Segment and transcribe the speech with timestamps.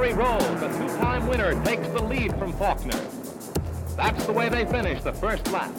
[0.00, 2.98] Maury Rolls, the two-time winner, takes the lead from Faulkner.
[3.98, 5.70] That's the way they finish the first lap.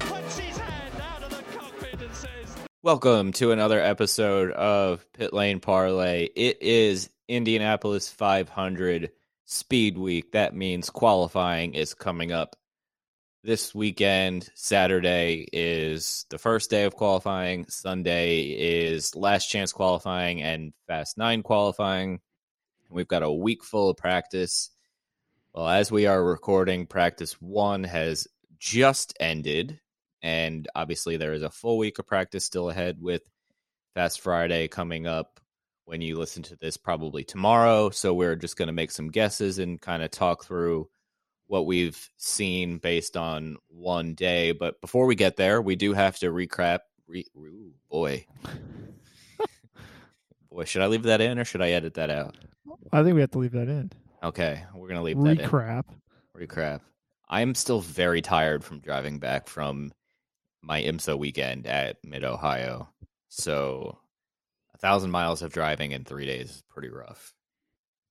[0.00, 5.32] Puts his hand out of the cockpit and says, Welcome to another episode of Pit
[5.32, 6.28] Lane Parlay.
[6.36, 9.12] It is Indianapolis 500
[9.46, 10.32] Speed Week.
[10.32, 12.56] That means qualifying is coming up
[13.42, 14.50] this weekend.
[14.54, 17.66] Saturday is the first day of qualifying.
[17.68, 22.20] Sunday is last chance qualifying and Fast 9 qualifying.
[22.90, 24.70] We've got a week full of practice.
[25.54, 29.80] Well, as we are recording, practice one has just ended
[30.22, 33.22] and obviously there is a full week of practice still ahead with
[33.94, 35.40] Fast Friday coming up
[35.86, 37.90] when you listen to this probably tomorrow.
[37.90, 40.88] So we're just going to make some guesses and kind of talk through
[41.50, 44.52] what we've seen based on one day.
[44.52, 46.78] But before we get there, we do have to recap.
[47.08, 48.24] Re, ooh, boy,
[50.52, 52.36] boy, should I leave that in or should I edit that out?
[52.92, 53.90] I think we have to leave that in.
[54.22, 55.48] Okay, we're gonna leave that in.
[55.48, 55.86] Recrap.
[56.38, 56.82] Recrap.
[57.28, 59.92] I'm still very tired from driving back from
[60.62, 62.88] my IMSA weekend at Mid Ohio.
[63.28, 63.98] So
[64.72, 67.34] a thousand miles of driving in three days is pretty rough.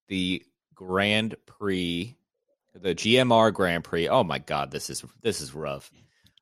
[0.08, 2.18] The Grand Prix,
[2.74, 4.08] the GMR Grand Prix.
[4.08, 5.90] Oh my god, this is this is rough.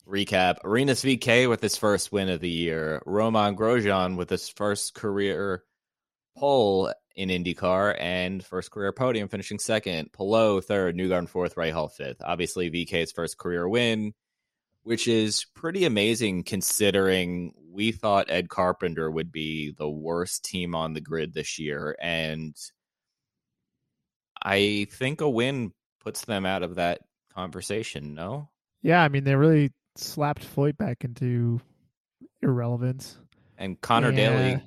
[0.06, 3.03] Recap: Rinus VK with his first win of the year.
[3.06, 5.65] Romain Grosjean with his first career
[6.37, 10.12] pole in IndyCar and first career podium, finishing second.
[10.12, 12.22] Palou third, Newgarden fourth, Rahal fifth.
[12.25, 14.15] Obviously, VK's first career win,
[14.83, 20.94] which is pretty amazing considering we thought Ed Carpenter would be the worst team on
[20.94, 22.56] the grid this year, and
[24.43, 27.00] I think a win puts them out of that
[27.34, 28.14] conversation.
[28.14, 28.48] No,
[28.82, 31.60] Yeah, I mean they really slapped Foyt back into
[32.42, 33.16] irrelevance.
[33.56, 34.31] and Conor Yeah.
[34.31, 34.62] Daly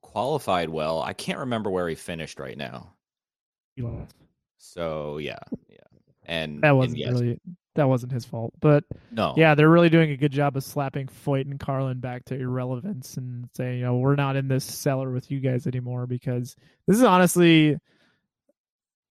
[0.00, 1.02] qualified well.
[1.02, 2.94] I can't remember where he finished right now.
[3.76, 4.14] He lost.
[4.58, 5.38] So yeah,
[5.68, 5.78] yeah,
[6.26, 7.40] and That wasn't yes, really
[7.76, 8.52] that wasn't his fault.
[8.60, 9.32] But no.
[9.36, 13.16] yeah, they're really doing a good job of slapping Foyt and Carlin back to irrelevance
[13.16, 16.96] and saying, you know, we're not in this cellar with you guys anymore because this
[16.96, 17.78] is honestly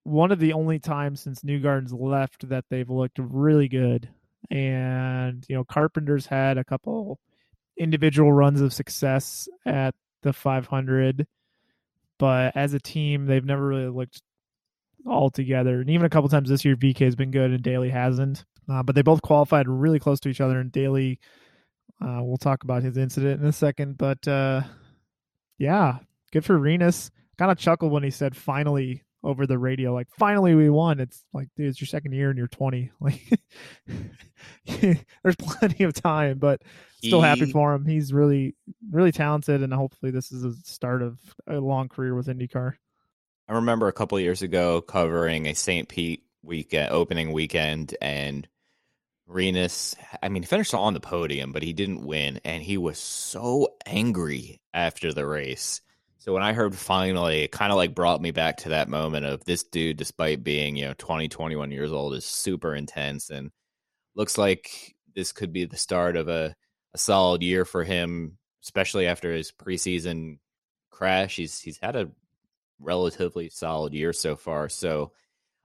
[0.03, 4.09] one of the only times since Newgarden's left that they've looked really good.
[4.49, 7.19] And, you know, Carpenter's had a couple
[7.77, 9.93] individual runs of success at
[10.23, 11.27] the 500,
[12.17, 14.21] but as a team, they've never really looked
[15.05, 15.79] all together.
[15.81, 18.45] And even a couple times this year, VK has been good and Daly hasn't.
[18.69, 20.59] Uh, but they both qualified really close to each other.
[20.59, 21.19] And Daly,
[22.01, 23.97] uh, we'll talk about his incident in a second.
[23.97, 24.61] But uh,
[25.57, 25.97] yeah,
[26.31, 27.11] good for Rinus.
[27.37, 30.99] Kind of chuckled when he said finally over the radio, like finally we won.
[30.99, 32.91] It's like, dude, it's your second year and you're 20.
[34.65, 36.61] Like, there's plenty of time, but
[36.99, 37.85] still happy for him.
[37.85, 38.55] He's really,
[38.89, 42.75] really talented, and hopefully this is a start of a long career with IndyCar.
[43.49, 45.89] I remember a couple of years ago covering a St.
[45.89, 48.47] Pete weekend opening weekend and
[49.27, 52.97] Rinus I mean he finished on the podium but he didn't win and he was
[52.97, 55.81] so angry after the race.
[56.19, 59.25] So when I heard finally it kind of like brought me back to that moment
[59.25, 63.51] of this dude despite being, you know, 20 21 years old is super intense and
[64.15, 66.55] looks like this could be the start of a
[66.93, 70.39] a solid year for him especially after his preseason
[70.91, 71.37] crash.
[71.37, 72.09] He's he's had a
[72.79, 74.67] relatively solid year so far.
[74.67, 75.13] So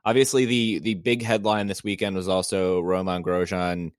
[0.05, 3.91] obviously the the big headline this weekend was also Romain Grosjean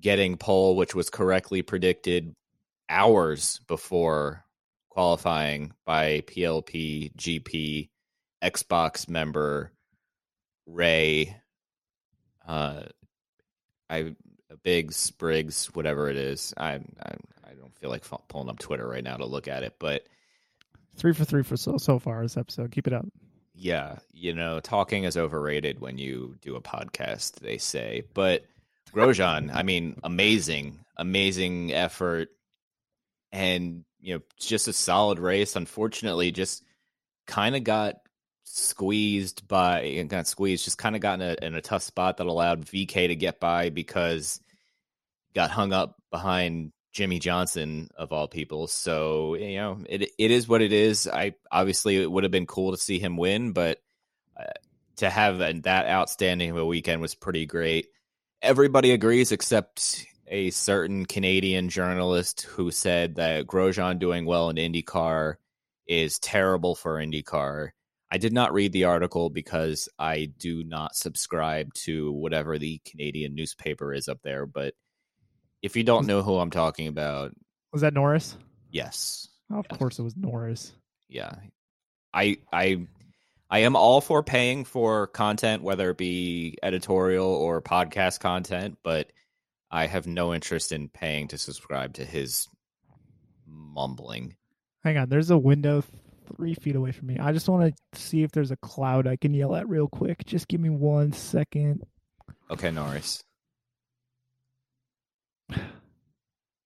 [0.00, 2.34] getting pole, which was correctly predicted
[2.88, 4.44] hours before
[4.92, 7.88] qualifying by PLP GP
[8.42, 9.72] Xbox member
[10.66, 11.34] Ray
[12.46, 12.82] uh
[13.88, 14.14] I
[14.62, 16.52] Big Spriggs, whatever it is.
[16.56, 19.76] I I I don't feel like pulling up Twitter right now to look at it,
[19.78, 20.04] but
[20.96, 22.70] Three for three for so so far this episode.
[22.70, 23.06] Keep it up.
[23.54, 28.02] yeah, you know, talking is overrated when you do a podcast, they say.
[28.12, 28.44] But
[28.92, 32.28] Grosjean, I mean, amazing, amazing effort,
[33.30, 35.56] and you know, just a solid race.
[35.56, 36.64] Unfortunately, just
[37.26, 37.96] kind of got
[38.44, 42.26] squeezed by, got squeezed, just kind of got in a, in a tough spot that
[42.26, 44.40] allowed VK to get by because
[45.34, 48.66] got hung up behind Jimmie Johnson of all people.
[48.66, 51.08] So you know, it it is what it is.
[51.08, 53.78] I obviously it would have been cool to see him win, but
[54.38, 54.44] uh,
[54.96, 57.88] to have that outstanding of a weekend was pretty great.
[58.42, 65.34] Everybody agrees except a certain Canadian journalist who said that Grosjean doing well in IndyCar
[65.86, 67.70] is terrible for IndyCar.
[68.10, 73.34] I did not read the article because I do not subscribe to whatever the Canadian
[73.34, 74.74] newspaper is up there, but
[75.62, 77.32] if you don't know who I'm talking about,
[77.72, 78.36] Was that Norris?
[78.70, 79.78] yes, Oh, of Yes.
[79.78, 80.72] course it was Norris.
[81.08, 81.34] yeah,
[82.14, 82.86] I I
[83.50, 89.10] I am all for paying for content, whether it be editorial or podcast content, but
[89.72, 92.46] I have no interest in paying to subscribe to his
[93.46, 94.36] mumbling.
[94.84, 95.82] Hang on, there's a window
[96.36, 97.18] three feet away from me.
[97.18, 100.26] I just want to see if there's a cloud I can yell at real quick.
[100.26, 101.84] Just give me one second.
[102.50, 103.24] Okay, Norris.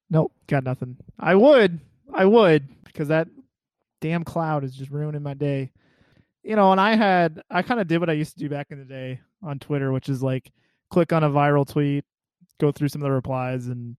[0.08, 0.98] Nope, got nothing.
[1.18, 1.80] I would,
[2.14, 3.26] I would, because that
[4.00, 5.72] damn cloud is just ruining my day.
[6.44, 8.68] You know, and I had, I kind of did what I used to do back
[8.70, 10.52] in the day on Twitter, which is like
[10.90, 12.04] click on a viral tweet,
[12.58, 13.96] go through some of the replies, and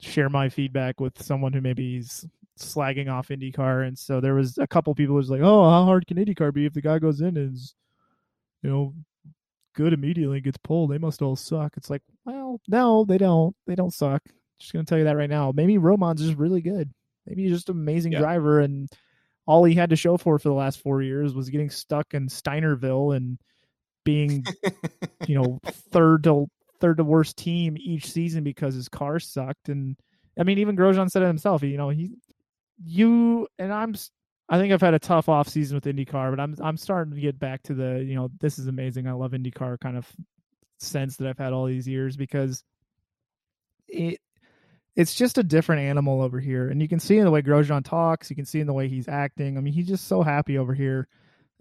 [0.00, 2.26] share my feedback with someone who maybe is
[2.58, 3.86] slagging off IndyCar.
[3.86, 6.52] And so there was a couple people who was like, "Oh, how hard can IndyCar
[6.52, 7.74] be if the guy goes in and is,
[8.62, 8.94] you know,
[9.74, 10.90] good immediately gets pulled?
[10.90, 13.54] They must all suck." It's like, well, no, they don't.
[13.66, 14.22] They don't suck.
[14.58, 15.52] Just gonna tell you that right now.
[15.54, 16.92] Maybe Romain's just really good.
[17.26, 18.20] Maybe he's just an amazing Yeah.
[18.20, 18.88] driver, and
[19.46, 22.28] all he had to show for for the last four years was getting stuck in
[22.28, 23.38] Steinerville and
[24.04, 24.44] being,
[25.26, 25.58] you know,
[25.90, 26.46] third to
[26.84, 29.70] third to worst team each season because his car sucked.
[29.70, 29.96] And
[30.38, 31.62] I mean, even Grosjean said it himself.
[31.62, 32.10] You know, he,
[32.84, 33.94] you, and I'm.
[34.46, 37.20] I think I've had a tough off season with IndyCar, but I'm I'm starting to
[37.20, 39.06] get back to the you know this is amazing.
[39.06, 40.06] I love IndyCar kind of
[40.78, 42.62] sense that I've had all these years because
[43.88, 44.20] it
[44.94, 46.68] it's just a different animal over here.
[46.68, 48.88] And you can see in the way Grosjean talks, you can see in the way
[48.88, 49.56] he's acting.
[49.56, 51.08] I mean, he's just so happy over here.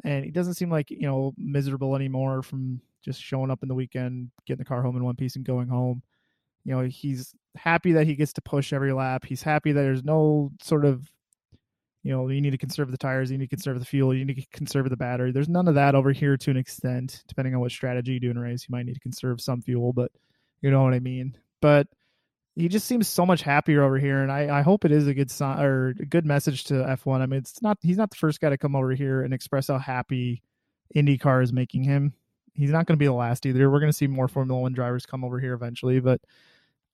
[0.04, 3.76] And he doesn't seem like, you know, miserable anymore from just showing up in the
[3.76, 6.02] weekend, getting the car home in one piece and going home.
[6.66, 9.26] You know, he's happy that he gets to push every lap.
[9.26, 11.10] He's happy that there's no sort of,
[12.04, 14.26] you know, you need to conserve the tires, you need to conserve the fuel, you
[14.26, 15.32] need to conserve the battery.
[15.32, 18.32] There's none of that over here to an extent, depending on what strategy you do
[18.32, 18.66] in a race.
[18.68, 20.12] You might need to conserve some fuel, but
[20.62, 21.38] you know what I mean.
[21.62, 21.88] But
[22.56, 25.14] he just seems so much happier over here, and I, I hope it is a
[25.14, 27.22] good sign or a good message to F1.
[27.22, 29.68] I mean, it's not he's not the first guy to come over here and express
[29.68, 30.44] how happy
[30.96, 32.14] IndyCar is making him.
[32.54, 33.70] He's not going to be the last either.
[33.70, 36.22] We're going to see more Formula One drivers come over here eventually, but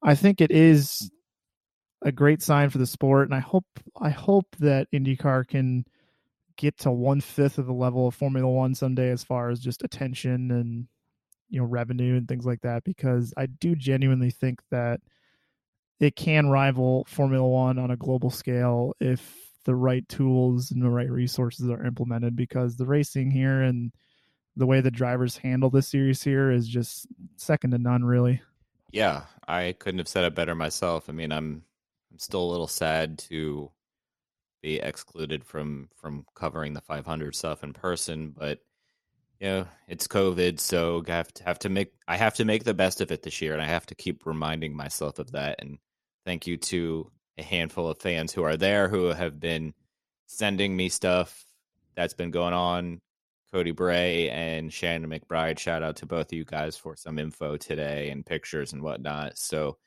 [0.02, 1.12] I think it is
[2.02, 3.66] a great sign for the sport, and I hope
[4.00, 5.86] I hope that IndyCar can
[6.56, 9.84] get to one fifth of the level of Formula One someday as far as just
[9.84, 10.88] attention and
[11.50, 15.02] you know revenue and things like that because I do genuinely think that
[16.00, 19.36] it can rival Formula One on a global scale if
[19.66, 23.92] the right tools and the right resources are implemented because the racing here and
[24.56, 27.08] the way the drivers handle this series here is just
[27.38, 28.42] second to none really.
[28.92, 31.10] Yeah, I couldn't have said it better myself.
[31.10, 31.64] I mean, I'm
[32.12, 33.72] I'm still a little sad to
[34.62, 38.60] be excluded from from covering the 500 stuff in person, but
[39.40, 42.64] you know, it's COVID, so I have to have to make I have to make
[42.64, 45.58] the best of it this year, and I have to keep reminding myself of that.
[45.60, 45.78] And
[46.26, 49.74] thank you to a handful of fans who are there who have been
[50.28, 51.46] sending me stuff
[51.96, 53.02] that's been going on.
[53.52, 55.58] Cody Bray and Shannon McBride.
[55.58, 59.38] Shout out to both of you guys for some info today and pictures and whatnot.
[59.38, 59.78] So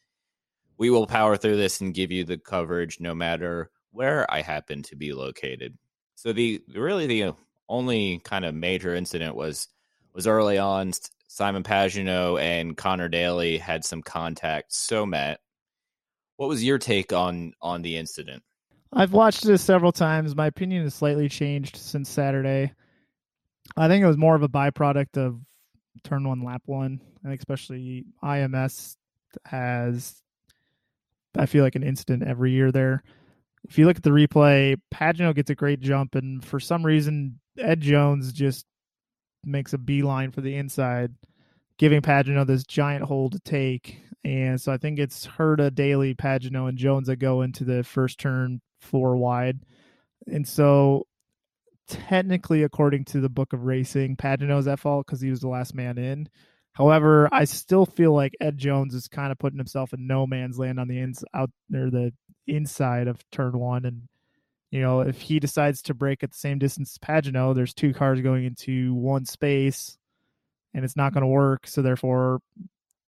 [0.79, 4.83] we will power through this and give you the coverage no matter where I happen
[4.85, 5.79] to be located.
[6.17, 7.35] So the really the
[7.69, 9.69] only kind of major incident was
[10.13, 10.93] was early on.
[11.29, 14.75] Simon Pagenaud and Conor Daly had some contact.
[14.75, 15.41] So Matt,
[16.37, 18.43] what was your take on on the incident?
[18.93, 20.37] I've watched this several times.
[20.37, 22.73] My opinion has slightly changed since Saturday.
[23.77, 25.41] I think it was more of a byproduct of
[26.05, 27.01] turn one, lap one.
[27.25, 28.97] I think especially IMS
[29.47, 30.23] has,
[31.37, 33.03] I feel like an incident every year there.
[33.69, 37.39] If you look at the replay, Pagenaud gets a great jump, and for some reason,
[37.57, 38.67] Ed Jones just
[39.45, 41.15] makes a beeline for the inside,
[41.79, 44.03] giving Pagenaud this giant hole to take.
[44.25, 48.19] And so I think it's Herta, Daly, Pagenaud, and Jones that go into the first
[48.19, 49.61] turn four wide.
[50.27, 51.07] And so
[51.89, 55.75] technically, according to the book of racing, Pagenaud's at fault because he was the last
[55.75, 56.29] man in.
[56.73, 60.59] However, I still feel like Ed Jones is kind of putting himself in no man's
[60.59, 62.13] land on the ins out there, the
[62.47, 63.85] inside of turn one.
[63.85, 64.09] And,
[64.71, 67.93] you know, if he decides to break at the same distance as Pagenaud, there's two
[67.93, 69.99] cars going into one space
[70.73, 71.67] and it's not going to work.
[71.67, 72.41] So therefore,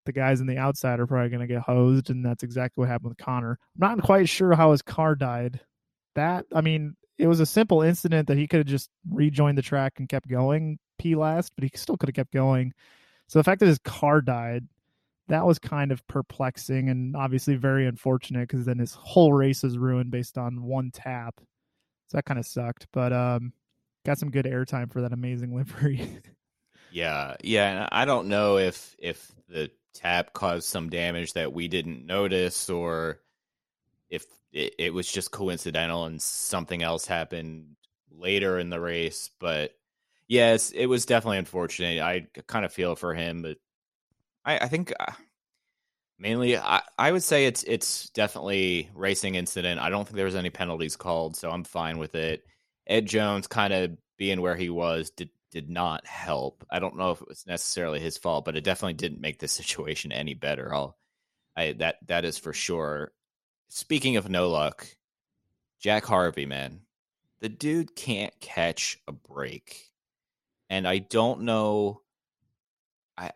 [0.05, 2.11] the guys in the outside are probably going to get hosed.
[2.11, 3.57] And that's exactly what happened with Conor.
[3.81, 5.59] I'm not quite sure how his car died.
[6.13, 9.61] That, I mean, it was a simple incident that he could have just rejoined the
[9.61, 12.73] track and kept going P last, but he still could have kept going.
[13.27, 14.67] So the fact that his car died,
[15.27, 19.77] that was kind of perplexing and obviously very unfortunate because then his whole race is
[19.77, 21.35] ruined based on one tap.
[22.07, 23.53] So that kind of sucked, but um,
[24.05, 26.07] got some good airtime for that amazing livery.
[26.91, 32.05] yeah, yeah, I don't know if if the tap caused some damage that we didn't
[32.05, 33.21] notice or
[34.09, 34.25] if
[34.55, 37.75] it, it was just coincidental and something else happened
[38.09, 39.71] later in the race, but
[40.27, 42.01] yes, it was definitely unfortunate.
[42.01, 43.57] I kind of feel for him, but
[44.45, 45.11] I, I think uh,
[46.17, 49.81] mainly I, I would say it's it's definitely racing incident.
[49.81, 52.45] I don't think there was any penalties called, so I'm fine with it.
[52.87, 56.65] Ed Jones kind of being where he was did did not help.
[56.69, 59.47] I don't know if it was necessarily his fault, but it definitely didn't make the
[59.49, 60.73] situation any better.
[60.73, 60.97] I'll
[61.57, 63.11] I that that is for sure.
[63.67, 64.87] Speaking of no luck,
[65.79, 66.81] Jack Harvey, man.
[67.41, 69.91] The dude can't catch a break
[70.69, 72.01] and I don't know.
[73.17, 73.31] I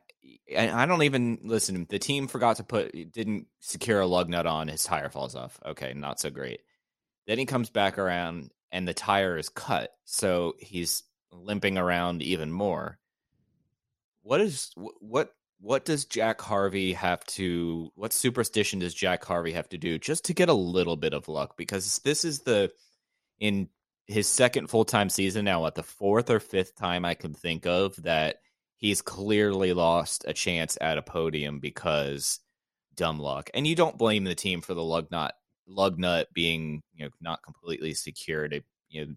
[0.57, 1.85] I don't even listen.
[1.89, 4.67] The team forgot to put didn't secure a lug nut on.
[4.67, 5.59] His tire falls off.
[5.65, 6.61] Okay, not so great.
[7.27, 12.51] Then he comes back around and the tire is cut, so he's limping around even
[12.51, 12.97] more.
[14.23, 19.69] What is what what does Jack Harvey have to what superstition does Jack Harvey have
[19.69, 22.71] to do just to get a little bit of luck because this is the
[23.39, 23.69] in
[24.07, 27.65] his second full time season now, at the fourth or fifth time I can think
[27.67, 28.37] of that
[28.77, 32.39] he's clearly lost a chance at a podium because
[32.95, 33.49] dumb luck.
[33.53, 35.35] And you don't blame the team for the lug nut
[35.67, 38.63] lug nut being you know not completely secured.
[38.89, 39.13] you know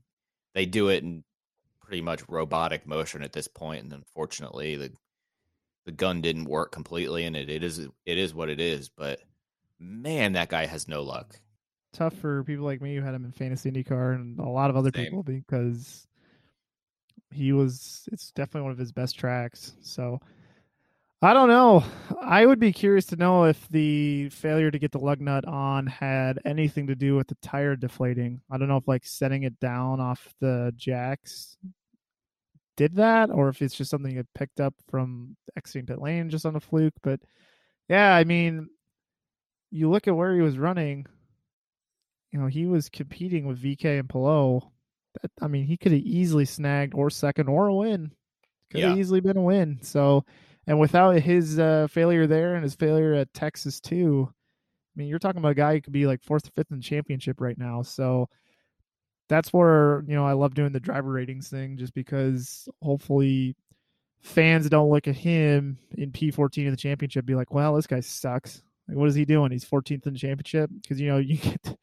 [0.54, 1.24] they do it in
[1.80, 4.92] pretty much robotic motion at this point, and unfortunately the
[5.84, 8.88] the gun didn't work completely, and it, it is it is what it is.
[8.88, 9.20] But
[9.78, 11.38] man, that guy has no luck
[11.92, 14.76] tough for people like me who had him in fantasy IndyCar and a lot of
[14.76, 15.04] other Same.
[15.04, 16.06] people because
[17.30, 19.72] he was it's definitely one of his best tracks.
[19.82, 20.20] So
[21.20, 21.84] I don't know.
[22.20, 25.86] I would be curious to know if the failure to get the lug nut on
[25.86, 28.40] had anything to do with the tire deflating.
[28.50, 31.56] I don't know if like setting it down off the jacks
[32.76, 36.46] did that or if it's just something that picked up from exiting pit lane just
[36.46, 36.94] on a fluke.
[37.02, 37.20] But
[37.88, 38.68] yeah, I mean,
[39.70, 41.06] you look at where he was running
[42.32, 44.60] you know, he was competing with VK and Palou.
[45.40, 48.10] I mean, he could have easily snagged or second or a win.
[48.70, 48.88] Could yeah.
[48.88, 49.78] have easily been a win.
[49.82, 50.24] So,
[50.66, 55.18] and without his uh, failure there and his failure at Texas too, I mean, you're
[55.18, 57.58] talking about a guy who could be like fourth or fifth in the championship right
[57.58, 57.82] now.
[57.82, 58.30] So
[59.32, 63.56] that's where you know I love doing the driver ratings thing, just because hopefully
[64.20, 68.00] fans don't look at him in P14 in the championship be like, well, this guy
[68.00, 68.62] sucks.
[68.86, 69.50] Like, what is he doing?
[69.50, 71.76] He's 14th in the championship because you know you get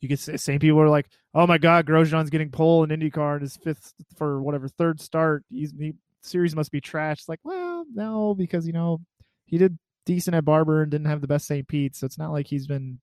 [0.00, 3.32] you could say same people are like, oh my god, Grosjean's getting pole in IndyCar
[3.34, 5.44] and his fifth for whatever third start.
[5.48, 7.20] He's he series must be trash.
[7.20, 9.00] It's like, well, no, because you know
[9.46, 11.66] he did decent at Barber and didn't have the best St.
[11.66, 12.98] Pete, so it's not like he's been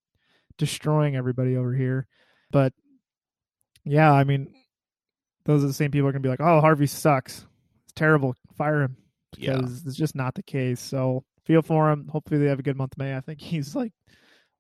[0.58, 2.08] destroying everybody over here.
[2.52, 2.74] But
[3.92, 4.54] yeah, I mean,
[5.46, 7.46] those are the same people are gonna be like, oh, Harvey sucks.
[7.86, 8.36] It's terrible.
[8.58, 8.98] Fire him
[9.36, 9.88] because yeah.
[9.88, 10.80] it's just not the case.
[10.80, 12.08] So feel for him.
[12.08, 13.16] Hopefully they have a good month May.
[13.16, 13.94] I think he's like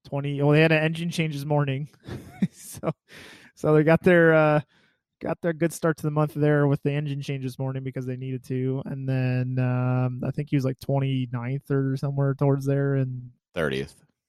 [0.07, 1.89] 20 well they had an engine change this morning
[2.51, 2.91] so
[3.55, 4.61] so they got their uh
[5.21, 8.05] got their good start to the month there with the engine change this morning because
[8.05, 12.65] they needed to and then um i think he was like 29th or somewhere towards
[12.65, 13.31] there and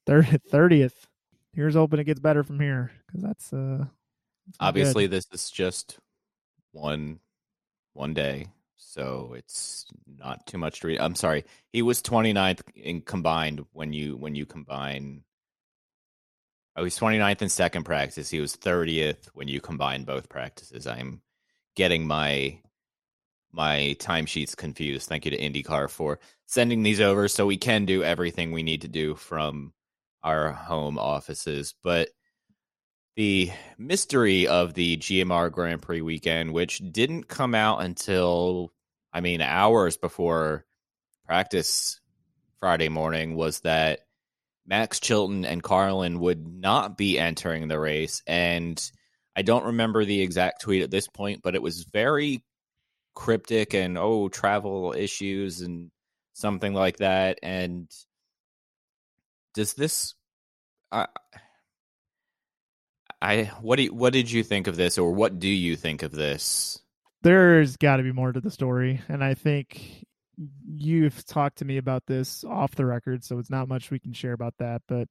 [0.09, 1.07] 30th 30th
[1.52, 3.85] here's hoping it gets better from here because that's uh
[4.61, 5.12] obviously good.
[5.12, 5.99] this is just
[6.73, 7.19] one
[7.93, 13.00] one day so it's not too much to read i'm sorry he was 29th in
[13.00, 15.23] combined when you when you combine
[16.78, 18.31] Oh, he's 29th in second practice.
[18.31, 20.87] He was 30th when you combine both practices.
[20.87, 21.23] I'm
[21.75, 22.61] getting my
[23.50, 25.09] my timesheets confused.
[25.09, 28.83] Thank you to IndyCar for sending these over so we can do everything we need
[28.83, 29.73] to do from
[30.23, 31.75] our home offices.
[31.83, 32.11] But
[33.19, 38.73] the mystery of the GMR Grand Prix weekend, which didn't come out until,
[39.13, 40.65] I mean, hours before
[41.27, 42.01] practice
[42.61, 44.03] Friday morning, was that
[44.69, 48.23] Max Chilton and Carlin would not be entering the race.
[48.25, 48.81] And
[49.35, 52.45] I don't remember the exact tweet at this point, but it was very
[53.17, 55.91] cryptic and oh, travel issues and
[56.35, 57.41] something like that.
[57.43, 57.91] And
[59.55, 60.15] does this?
[60.93, 61.09] I,
[63.21, 66.03] I what do you, what did you think of this, or what do you think
[66.03, 66.81] of this?
[67.23, 70.05] There's got to be more to the story, and I think
[70.73, 74.13] you've talked to me about this off the record, so it's not much we can
[74.13, 74.83] share about that.
[74.87, 75.09] But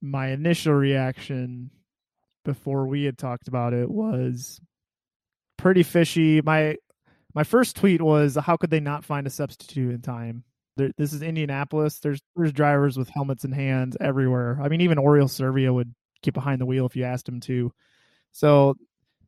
[0.00, 1.70] my initial reaction
[2.44, 4.60] before we had talked about it was
[5.58, 6.40] pretty fishy.
[6.40, 6.76] My
[7.34, 10.44] my first tweet was, "How could they not find a substitute in time?"
[10.76, 11.98] This is Indianapolis.
[12.00, 14.58] There's there's drivers with helmets in hands everywhere.
[14.62, 17.72] I mean, even Oriol Servia would get behind the wheel if you asked him to.
[18.32, 18.76] So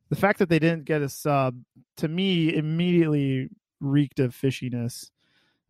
[0.09, 1.55] the fact that they didn't get a sub
[1.97, 5.09] to me immediately reeked of fishiness.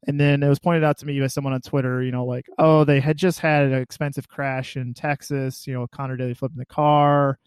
[0.05, 2.47] And then it was pointed out to me by someone on Twitter, you know, like,
[2.57, 6.57] oh, they had just had an expensive crash in Texas, you know, Conor Daly flipping
[6.57, 7.39] the car.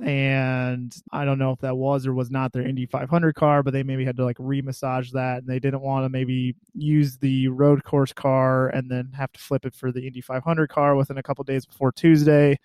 [0.00, 3.72] And I don't know if that was or was not their Indy 500 car, but
[3.72, 5.38] they maybe had to like remassage that.
[5.38, 9.40] And they didn't want to maybe use the road course car and then have to
[9.40, 12.60] flip it for the Indy 500 car within a couple days before Tuesday.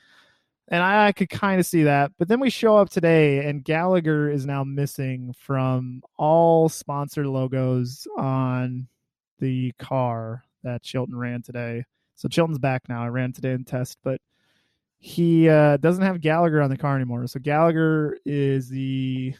[0.70, 2.12] And I, I could kind of see that.
[2.18, 8.08] But then we show up today, and Gallagher is now missing from all sponsor logos
[8.18, 8.88] on
[9.40, 11.84] the car that Chilton ran today.
[12.16, 13.04] So Chilton's back now.
[13.04, 14.22] I ran today in test, but
[15.00, 17.28] he uh, doesn't have Gallagher on the car anymore.
[17.28, 19.36] So Gallagher is the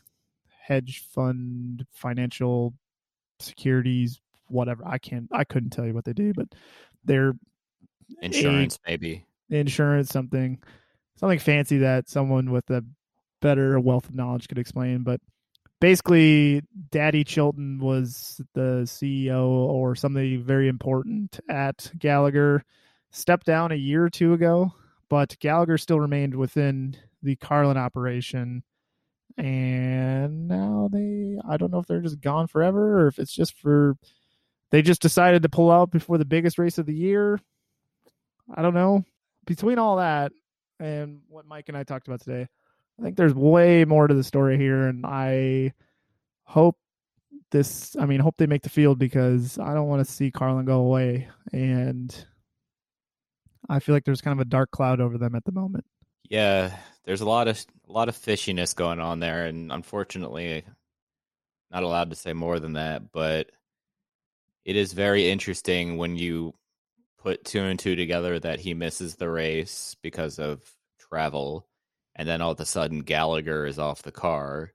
[0.60, 2.74] hedge fund financial
[3.40, 4.84] securities whatever.
[4.86, 6.48] I can't I couldn't tell you what they do, but
[7.04, 7.34] they're
[8.22, 9.26] insurance a, maybe.
[9.50, 10.62] Insurance something
[11.16, 12.84] something fancy that someone with a
[13.42, 15.20] better wealth of knowledge could explain, but
[15.84, 22.64] basically Daddy Chilton was the CEO or somebody very important at Gallagher.
[23.12, 24.74] Stepped down a year or two ago,
[25.10, 28.64] but Gallagher still remained within the Carlin operation.
[29.38, 33.60] And now they, I don't know if they're just gone forever or if it's just
[33.60, 33.98] for,
[34.72, 37.40] they just decided to pull out before the biggest race of the year.
[38.56, 39.04] I don't know.
[39.46, 40.32] Between all that
[40.84, 42.48] and what Mike and I talked about today,
[43.00, 45.74] I think there's way more to the story here, and I
[46.44, 46.78] hope
[47.52, 47.96] this.
[47.98, 50.80] I mean, hope they make the field because I don't want to see Carlin go
[50.82, 52.14] away, and
[53.70, 55.86] I feel like there's kind of a dark cloud over them at the moment.
[56.30, 60.64] Yeah, there's a lot of a lot of fishiness going on there, and unfortunately,
[61.72, 63.12] not allowed to say more than that.
[63.12, 63.50] But
[64.66, 66.54] it is very interesting when you
[67.24, 70.62] put two and two together that he misses the race because of
[71.00, 71.66] travel
[72.16, 74.74] and then all of a sudden Gallagher is off the car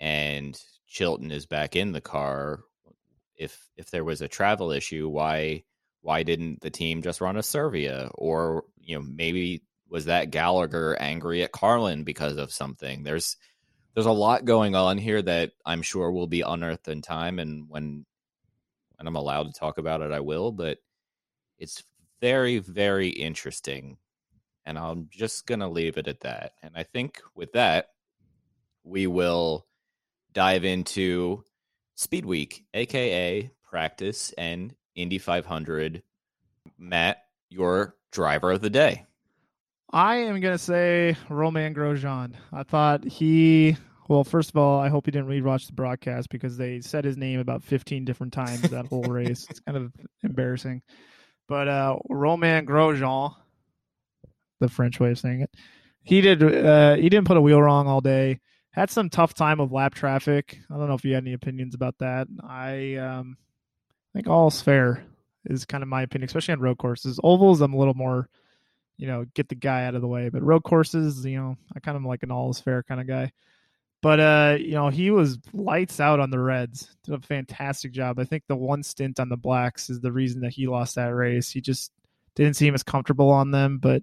[0.00, 2.60] and Chilton is back in the car.
[3.36, 5.64] If if there was a travel issue, why
[6.00, 8.10] why didn't the team just run a Servia?
[8.14, 13.02] Or, you know, maybe was that Gallagher angry at Carlin because of something?
[13.02, 13.36] There's
[13.94, 17.68] there's a lot going on here that I'm sure will be unearthed in time and
[17.68, 18.04] when
[18.96, 20.78] when I'm allowed to talk about it I will, but
[21.58, 21.82] it's
[22.20, 23.98] very, very interesting
[24.68, 26.52] and I'm just going to leave it at that.
[26.62, 27.88] And I think with that,
[28.84, 29.66] we will
[30.34, 31.42] dive into
[31.94, 36.02] Speed Week, aka practice and Indy 500.
[36.76, 39.06] Matt, your driver of the day.
[39.90, 42.34] I am going to say Romain Grosjean.
[42.52, 43.74] I thought he,
[44.06, 47.16] well, first of all, I hope he didn't rewatch the broadcast because they said his
[47.16, 49.46] name about 15 different times that whole race.
[49.48, 49.92] It's kind of
[50.22, 50.82] embarrassing.
[51.48, 53.34] But uh, Romain Grosjean,
[54.60, 55.50] the French way of saying it.
[56.02, 56.42] He did.
[56.42, 58.40] Uh, he didn't put a wheel wrong all day.
[58.70, 60.58] Had some tough time of lap traffic.
[60.70, 62.28] I don't know if you had any opinions about that.
[62.46, 63.36] I um,
[64.14, 65.04] think all's fair
[65.46, 67.18] is kind of my opinion, especially on road courses.
[67.22, 68.28] Ovals, I'm a little more,
[68.96, 70.28] you know, get the guy out of the way.
[70.28, 73.06] But road courses, you know, I kind of like an all is fair kind of
[73.06, 73.32] guy.
[74.00, 76.94] But uh, you know, he was lights out on the Reds.
[77.04, 78.18] Did a fantastic job.
[78.18, 81.14] I think the one stint on the Blacks is the reason that he lost that
[81.14, 81.50] race.
[81.50, 81.92] He just
[82.36, 84.02] didn't seem as comfortable on them, but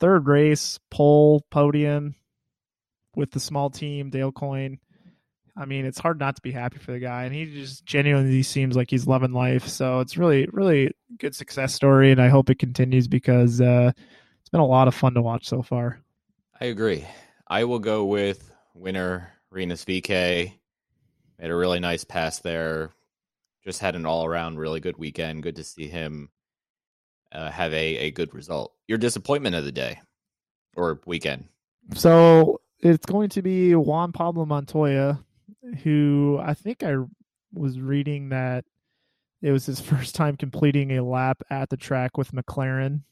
[0.00, 2.16] third race, pole, podium
[3.14, 4.78] with the small team, Dale Coyne.
[5.56, 8.42] I mean, it's hard not to be happy for the guy, and he just genuinely
[8.42, 9.68] seems like he's loving life.
[9.68, 13.92] So it's really, really good success story, and I hope it continues because uh,
[14.40, 16.00] it's been a lot of fun to watch so far.
[16.60, 17.06] I agree.
[17.46, 20.52] I will go with winner Rinus VK
[21.38, 22.92] Made a really nice pass there.
[23.64, 25.42] Just had an all around really good weekend.
[25.42, 26.30] Good to see him
[27.32, 28.72] uh, have a, a good result.
[28.86, 30.00] Your disappointment of the day
[30.76, 31.48] or weekend?
[31.94, 35.18] So it's going to be Juan Pablo Montoya,
[35.82, 36.96] who I think I
[37.52, 38.64] was reading that
[39.42, 43.02] it was his first time completing a lap at the track with McLaren,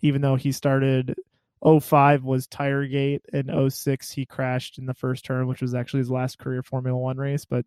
[0.00, 1.16] even though he started
[1.64, 6.10] 05 was Tiregate and 06 he crashed in the first turn, which was actually his
[6.10, 7.44] last career Formula One race.
[7.44, 7.64] But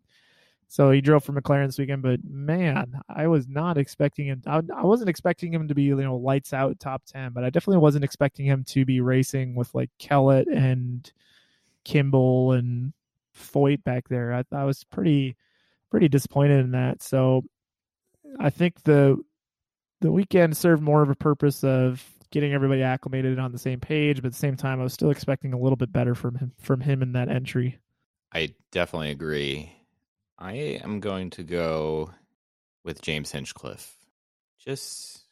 [0.68, 4.42] So he drove for McLaren this weekend, but man, I was not expecting him.
[4.46, 7.50] I, I wasn't expecting him to be, you know, lights out top 10, but I
[7.50, 11.10] definitely wasn't expecting him to be racing with like Kellett and
[11.84, 12.92] Kimball and
[13.34, 14.32] Foyt back there.
[14.34, 15.36] I, I was pretty,
[15.90, 17.02] pretty disappointed in that.
[17.02, 17.44] So
[18.38, 19.16] I think the,
[20.02, 24.16] the weekend served more of a purpose of getting everybody acclimated on the same page,
[24.16, 26.52] but at the same time, I was still expecting a little bit better from him,
[26.60, 27.78] from him in that entry.
[28.32, 29.72] I definitely agree.
[30.38, 32.10] I am going to go
[32.84, 33.92] with James Hinchcliffe.
[34.58, 35.24] Just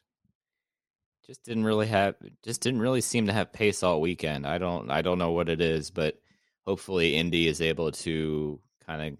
[1.26, 4.46] just didn't really have just didn't really seem to have pace all weekend.
[4.46, 6.18] I don't I don't know what it is, but
[6.64, 9.18] hopefully Indy is able to kind of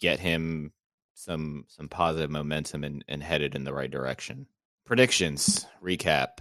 [0.00, 0.72] get him
[1.14, 4.46] some some positive momentum and, and headed in the right direction.
[4.84, 6.38] Predictions recap.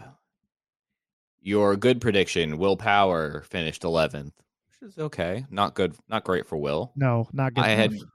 [1.45, 4.31] Your good prediction, Will Power finished 11th,
[4.81, 5.45] which is okay.
[5.51, 6.91] Not good, not great for Will.
[6.95, 7.63] No, not good.
[7.63, 8.09] I had enough.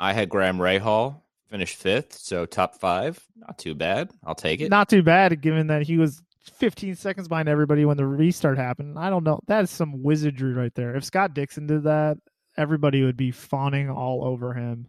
[0.00, 3.24] I had Graham Rahal finish fifth, so top five.
[3.36, 4.10] Not too bad.
[4.24, 4.70] I'll take it.
[4.70, 6.20] Not too bad, given that he was
[6.56, 8.98] 15 seconds behind everybody when the restart happened.
[8.98, 9.38] I don't know.
[9.46, 10.96] That is some wizardry right there.
[10.96, 12.18] If Scott Dixon did that,
[12.56, 14.88] everybody would be fawning all over him.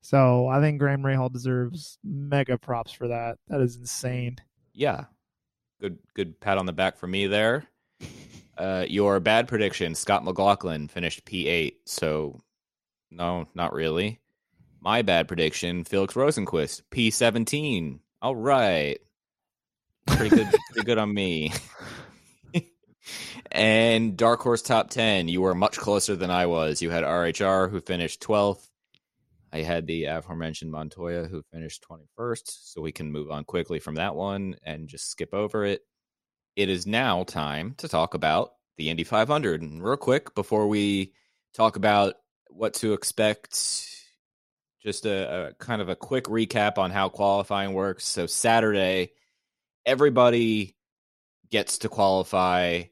[0.00, 3.38] So I think Graham Rahal deserves mega props for that.
[3.48, 4.36] That is insane.
[4.72, 5.06] Yeah,
[5.80, 7.64] good good pat on the back for me there.
[8.58, 12.38] Uh, your bad prediction, Scott McLaughlin finished P8, so
[13.10, 14.20] no, not really.
[14.82, 18.00] My bad prediction, Felix Rosenqvist P17.
[18.20, 18.98] All right,
[20.06, 21.54] pretty good, pretty good on me.
[23.50, 26.82] and Dark Horse Top 10, you were much closer than I was.
[26.82, 28.69] You had RHR who finished 12th.
[29.52, 33.96] I had the aforementioned Montoya who finished 21st, so we can move on quickly from
[33.96, 35.82] that one and just skip over it.
[36.56, 39.62] It is now time to talk about the Indy 500.
[39.62, 41.14] And real quick, before we
[41.52, 42.14] talk about
[42.48, 43.88] what to expect,
[44.82, 48.04] just a, a kind of a quick recap on how qualifying works.
[48.04, 49.12] So, Saturday,
[49.84, 50.76] everybody
[51.50, 52.84] gets to qualify.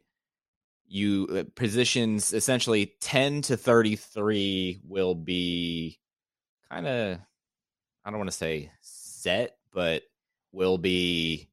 [0.91, 5.99] You uh, positions essentially 10 to 33 will be
[6.71, 7.19] kind of
[8.05, 10.03] I don't want to say set, but
[10.53, 11.49] will be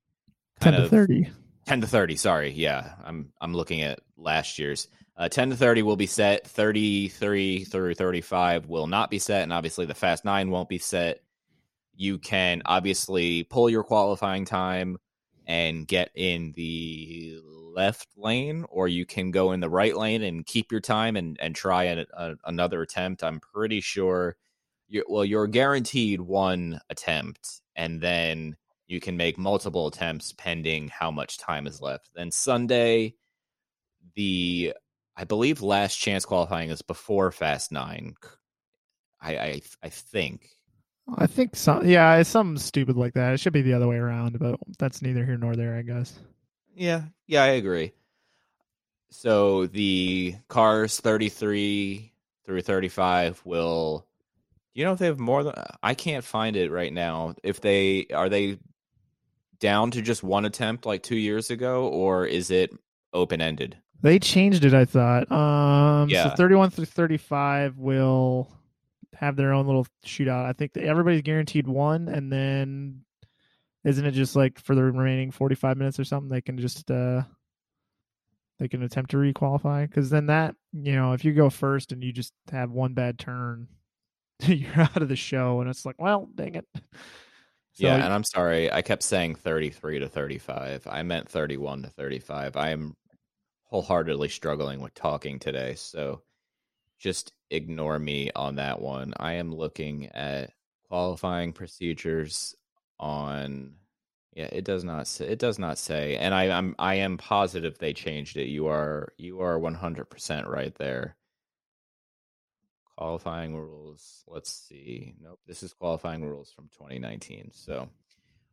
[0.62, 1.30] 10 kind to 30.
[1.66, 2.52] 10 to 30, sorry.
[2.52, 4.88] Yeah, I'm I'm looking at last year's.
[5.18, 9.54] Uh, 10 to 30 will be set, 33 through 35 will not be set, and
[9.54, 11.22] obviously the Fast 9 won't be set.
[11.96, 14.98] You can obviously pull your qualifying time
[15.48, 17.40] and get in the
[17.74, 21.38] left lane, or you can go in the right lane and keep your time and,
[21.40, 23.24] and try a, a, another attempt.
[23.24, 24.36] I'm pretty sure
[24.88, 28.56] you're, well, you're guaranteed one attempt, and then
[28.88, 32.10] you can make multiple attempts pending how much time is left.
[32.16, 33.16] Then Sunday,
[34.16, 34.74] the
[35.16, 38.16] I believe last chance qualifying is before Fast Nine.
[39.22, 40.50] I I, I think.
[41.18, 43.34] I think some, yeah, it's something stupid like that.
[43.34, 46.18] It should be the other way around, but that's neither here nor there, I guess.
[46.76, 47.94] Yeah, yeah, I agree.
[49.12, 52.12] So the cars 33
[52.46, 54.08] through 35 will
[54.76, 57.34] you know if they have more than I can't find it right now.
[57.44, 58.60] If they are they
[59.60, 62.72] down to just one attempt like 2 years ago or is it
[63.14, 63.78] open ended?
[64.02, 65.32] They changed it, I thought.
[65.32, 66.30] Um, Yeah.
[66.30, 68.52] So 31 through 35 will
[69.14, 70.46] have their own little shootout.
[70.46, 73.06] I think everybody's guaranteed one, and then
[73.86, 76.30] isn't it just like for the remaining 45 minutes or something?
[76.30, 77.24] They can just uh,
[78.60, 82.04] they can attempt to requalify because then that you know if you go first and
[82.04, 83.68] you just have one bad turn,
[84.46, 86.68] you're out of the show, and it's like, well, dang it.
[87.78, 88.72] So, yeah, and I'm sorry.
[88.72, 90.88] I kept saying 33 to 35.
[90.90, 92.56] I meant 31 to 35.
[92.56, 92.96] I am
[93.66, 96.22] wholeheartedly struggling with talking today, so
[96.98, 99.14] just ignore me on that one.
[99.18, 100.52] I am looking at
[100.88, 102.56] qualifying procedures
[103.00, 103.76] on
[104.34, 107.78] yeah, it does not say it does not say and I I'm I am positive
[107.78, 108.48] they changed it.
[108.48, 111.16] You are you are 100% right there.
[112.98, 114.24] Qualifying rules.
[114.28, 115.16] Let's see.
[115.22, 117.52] Nope, this is qualifying rules from 2019.
[117.54, 117.90] So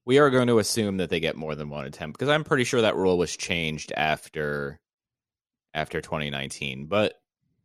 [0.05, 2.65] we are going to assume that they get more than one attempt because I'm pretty
[2.65, 4.81] sure that rule was changed after
[5.75, 6.87] after 2019.
[6.87, 7.15] But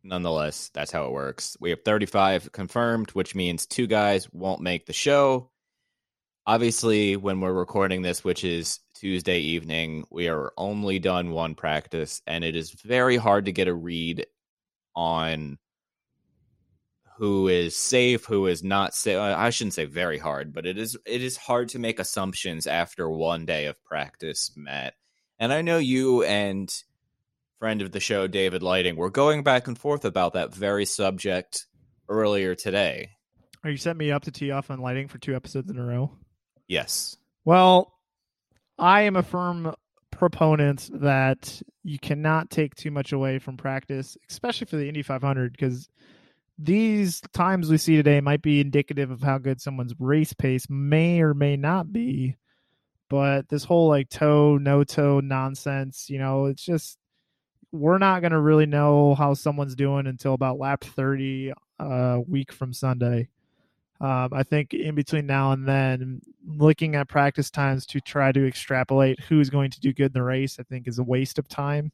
[0.02, 1.56] nonetheless, that's how it works.
[1.60, 5.50] We have 35 confirmed, which means two guys won't make the show.
[6.46, 12.22] Obviously, when we're recording this, which is Tuesday evening, we are only done one practice,
[12.26, 14.26] and it is very hard to get a read
[14.96, 15.58] on
[17.18, 19.18] who is safe, who is not safe.
[19.18, 22.68] Uh, I shouldn't say very hard, but it is it is hard to make assumptions
[22.68, 24.94] after one day of practice, Matt.
[25.40, 26.72] And I know you and
[27.58, 31.66] friend of the show, David Lighting, were going back and forth about that very subject
[32.08, 33.10] earlier today.
[33.64, 35.84] Are you setting me up to tee off on lighting for two episodes in a
[35.84, 36.12] row?
[36.68, 37.16] Yes.
[37.44, 37.92] Well,
[38.78, 39.74] I am a firm
[40.12, 45.50] proponent that you cannot take too much away from practice, especially for the Indy 500,
[45.50, 45.88] because
[46.58, 51.20] these times we see today might be indicative of how good someone's race pace may
[51.20, 52.36] or may not be.
[53.08, 56.98] But this whole like toe, no toe nonsense, you know, it's just
[57.70, 62.18] we're not going to really know how someone's doing until about lap 30 a uh,
[62.26, 63.28] week from Sunday.
[64.00, 68.46] Um, I think in between now and then, looking at practice times to try to
[68.46, 71.48] extrapolate who's going to do good in the race, I think is a waste of
[71.48, 71.92] time.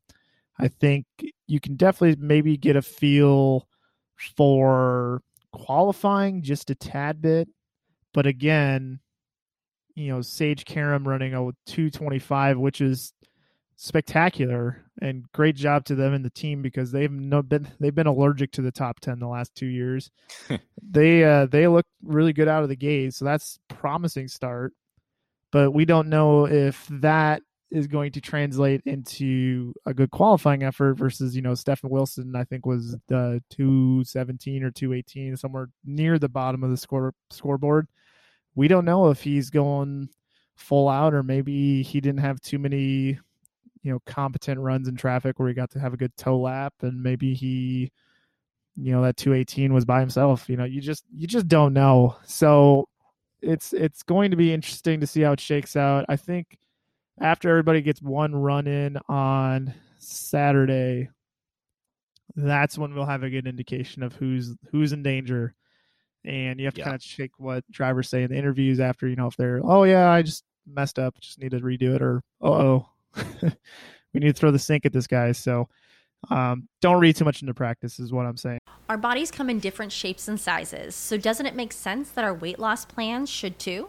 [0.58, 1.06] I think
[1.46, 3.66] you can definitely maybe get a feel
[4.16, 5.22] for
[5.52, 7.48] qualifying just a tad bit.
[8.12, 9.00] But again,
[9.94, 13.12] you know, Sage Karam running a 225, which is
[13.76, 18.06] spectacular and great job to them and the team because they've no been they've been
[18.06, 20.10] allergic to the top 10 the last 2 years.
[20.82, 24.72] they uh they look really good out of the gate, so that's promising start.
[25.50, 27.42] But we don't know if that
[27.74, 32.44] is going to translate into a good qualifying effort versus, you know, Stefan Wilson, I
[32.44, 37.88] think was the 217 or 218 somewhere near the bottom of the score scoreboard.
[38.54, 40.08] We don't know if he's going
[40.56, 43.18] full out or maybe he didn't have too many
[43.82, 46.72] you know competent runs in traffic where he got to have a good toe lap
[46.82, 47.90] and maybe he
[48.76, 52.16] you know that 218 was by himself you know you just you just don't know
[52.24, 52.88] so
[53.42, 56.56] it's it's going to be interesting to see how it shakes out i think
[57.20, 61.08] after everybody gets one run in on saturday
[62.36, 65.54] that's when we'll have a good indication of who's who's in danger
[66.24, 66.84] and you have to yeah.
[66.84, 69.84] kind of shake what drivers say in the interviews after you know if they're oh
[69.84, 72.86] yeah i just messed up just need to redo it or oh
[74.14, 75.32] we need to throw the sink at this guy.
[75.32, 75.68] So
[76.30, 78.60] um, don't read too much into practice, is what I'm saying.
[78.88, 80.94] Our bodies come in different shapes and sizes.
[80.94, 83.88] So doesn't it make sense that our weight loss plans should too?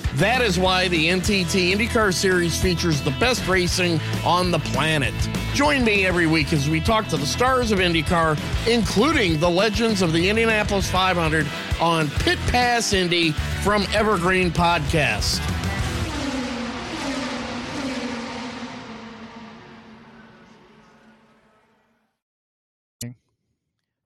[0.15, 5.13] That is why the NTT IndyCar Series features the best racing on the planet.
[5.53, 10.01] Join me every week as we talk to the stars of IndyCar, including the legends
[10.01, 11.47] of the Indianapolis 500
[11.79, 13.31] on Pit Pass Indy
[13.63, 15.39] from Evergreen Podcast.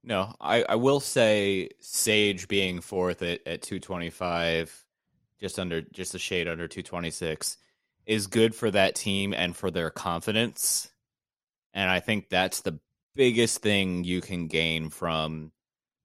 [0.03, 4.84] No, I, I will say Sage being fourth at, at 225,
[5.39, 7.57] just under just a shade under 226,
[8.05, 10.89] is good for that team and for their confidence.
[11.73, 12.79] And I think that's the
[13.15, 15.51] biggest thing you can gain from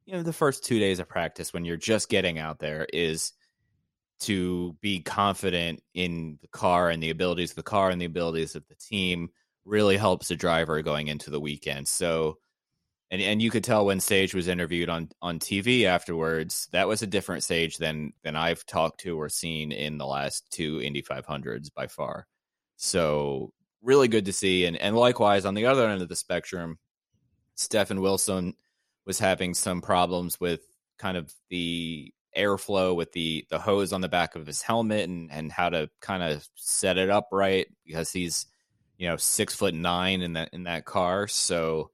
[0.06, 3.32] you know the first two days of practice when you're just getting out there is
[4.20, 8.54] to be confident in the car and the abilities of the car and the abilities
[8.54, 9.30] of the team
[9.64, 11.88] really helps a driver going into the weekend.
[11.88, 12.38] So
[13.10, 17.02] and and you could tell when Sage was interviewed on on TV afterwards, that was
[17.02, 21.02] a different Sage than than I've talked to or seen in the last two Indy
[21.02, 22.26] 500s by far.
[22.76, 26.78] So really good to see, and and likewise on the other end of the spectrum,
[27.56, 28.54] Stefan Wilson
[29.06, 30.60] was having some problems with
[30.98, 35.32] kind of the airflow with the the hose on the back of his helmet and
[35.32, 38.46] and how to kind of set it up right because he's
[38.98, 41.90] you know six foot nine in that in that car so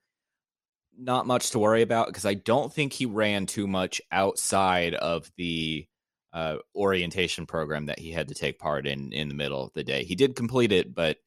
[0.99, 5.31] not much to worry about because I don't think he ran too much outside of
[5.37, 5.87] the
[6.33, 9.85] uh, orientation program that he had to take part in in the middle of the
[9.85, 10.05] day.
[10.05, 11.19] He did complete it, but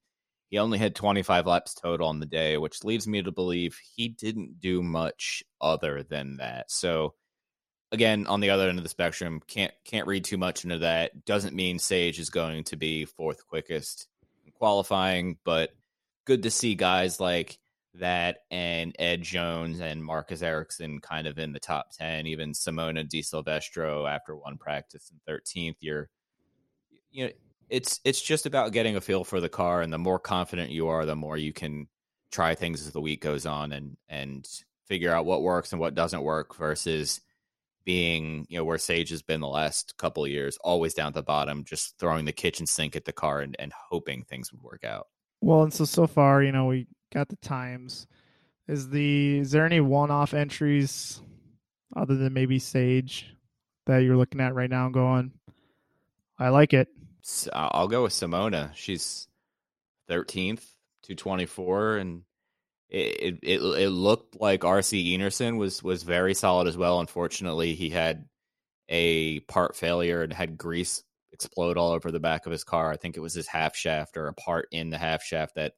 [0.50, 4.08] he only had 25 laps total on the day, which leads me to believe he
[4.08, 6.72] didn't do much other than that.
[6.72, 7.14] So
[7.92, 11.26] again, on the other end of the spectrum, can't can't read too much into that.
[11.26, 14.08] Doesn't mean Sage is going to be fourth quickest
[14.46, 15.72] in qualifying, but
[16.26, 17.59] good to see guys like
[17.96, 23.08] that and Ed Jones and Marcus Ericsson kind of in the top 10, even Simona
[23.08, 25.78] Di Silvestro after one practice in 13th.
[25.80, 26.10] You're
[27.12, 27.32] you know
[27.70, 30.88] it's it's just about getting a feel for the car and the more confident you
[30.88, 31.88] are the more you can
[32.32, 34.48] try things as the week goes on and and
[34.86, 37.22] figure out what works and what doesn't work versus
[37.86, 41.24] being you know where Sage has been the last couple years always down at the
[41.24, 44.84] bottom just throwing the kitchen sink at the car and, and hoping things would work
[44.84, 45.08] out
[45.42, 48.08] well and so so far you know we got the times
[48.68, 51.22] is the is there any one-off entries
[51.96, 53.34] other than maybe Sage
[53.86, 55.32] that you're looking at right now and going
[56.38, 56.88] i like it
[57.54, 58.72] I'll go with Simona.
[58.74, 59.28] She's
[60.10, 60.66] 13th,
[61.04, 62.24] 224, and
[62.90, 67.00] it, it it looked like RC Enerson was was very solid as well.
[67.00, 68.26] Unfortunately, he had
[68.88, 72.92] a part failure and had grease explode all over the back of his car.
[72.92, 75.74] I think it was his half shaft or a part in the half shaft that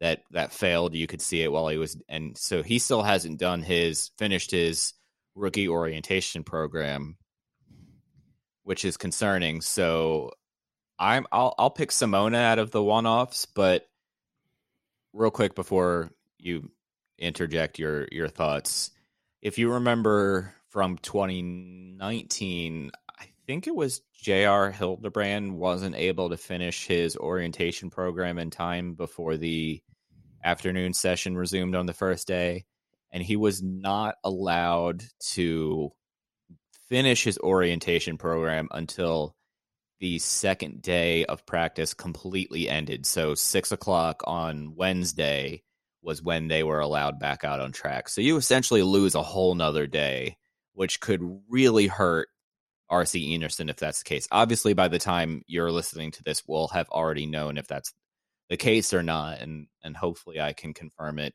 [0.00, 0.94] that that failed.
[0.94, 4.50] You could see it while he was, and so he still hasn't done his finished
[4.50, 4.94] his
[5.34, 7.16] rookie orientation program,
[8.64, 9.60] which is concerning.
[9.60, 10.32] So
[10.98, 13.86] I'm I'll I'll pick Simona out of the one offs, but
[15.12, 16.70] real quick before you
[17.18, 18.90] interject your your thoughts,
[19.42, 22.99] if you remember from 2019, I
[23.50, 24.70] think it was J.R.
[24.70, 29.82] Hildebrand wasn't able to finish his orientation program in time before the
[30.44, 32.64] afternoon session resumed on the first day,
[33.10, 35.90] and he was not allowed to
[36.88, 39.34] finish his orientation program until
[39.98, 43.04] the second day of practice completely ended.
[43.04, 45.64] So six o'clock on Wednesday
[46.02, 48.10] was when they were allowed back out on track.
[48.10, 50.36] So you essentially lose a whole nother day,
[50.74, 52.28] which could really hurt
[52.90, 54.26] RC Enerson if that's the case.
[54.30, 57.92] Obviously, by the time you're listening to this, we'll have already known if that's
[58.48, 61.34] the case or not, and and hopefully I can confirm it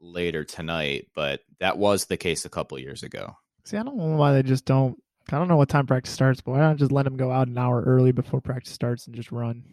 [0.00, 1.08] later tonight.
[1.14, 3.36] But that was the case a couple years ago.
[3.64, 4.98] See, I don't know why they just don't
[5.30, 7.48] I don't know what time practice starts, but why not just let them go out
[7.48, 9.64] an hour early before practice starts and just run?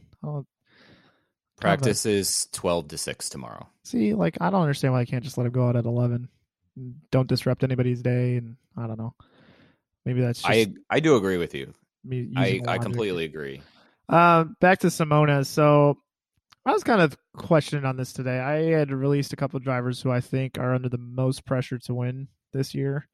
[1.59, 3.67] practice is twelve to six tomorrow.
[3.83, 6.27] See, like I don't understand why I can't just let them go out at eleven.
[7.11, 9.13] Don't disrupt anybody's day, and I don't know.
[10.05, 11.73] Maybe that's just I I do agree with you.
[12.35, 13.61] I I completely agree.
[14.09, 15.45] Uh, back to Simona.
[15.45, 15.97] So
[16.65, 18.39] I was kind of questioning on this today.
[18.39, 21.79] I had released a couple of drivers who I think are under the most pressure
[21.79, 23.07] to win this year,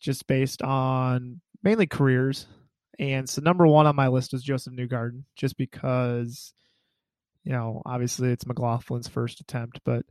[0.00, 2.46] just based on mainly careers.
[2.98, 6.52] And so number one on my list is Josef Newgarden, just because,
[7.42, 10.04] you know, obviously it's McLaughlin's first attempt, but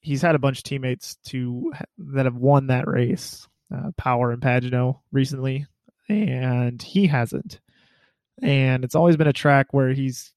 [0.00, 4.42] he's had a bunch of teammates to that have won that race, uh, Power and
[4.42, 5.66] Pagenaud recently,
[6.08, 7.60] and he hasn't.
[8.42, 10.32] And it's always been a track where he's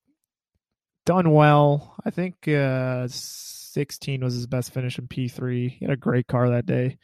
[1.06, 1.96] done well.
[2.06, 5.72] I think uh, 16 was his best finish in P3.
[5.72, 6.98] He had a great car that day.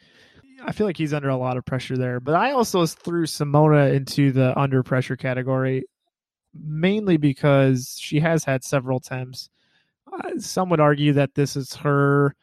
[0.64, 2.20] I feel like he's under a lot of pressure there.
[2.20, 5.84] But I also threw Simona into the under pressure category,
[6.54, 9.50] mainly because she has had several attempts.
[10.10, 12.34] Uh, some would argue that this is her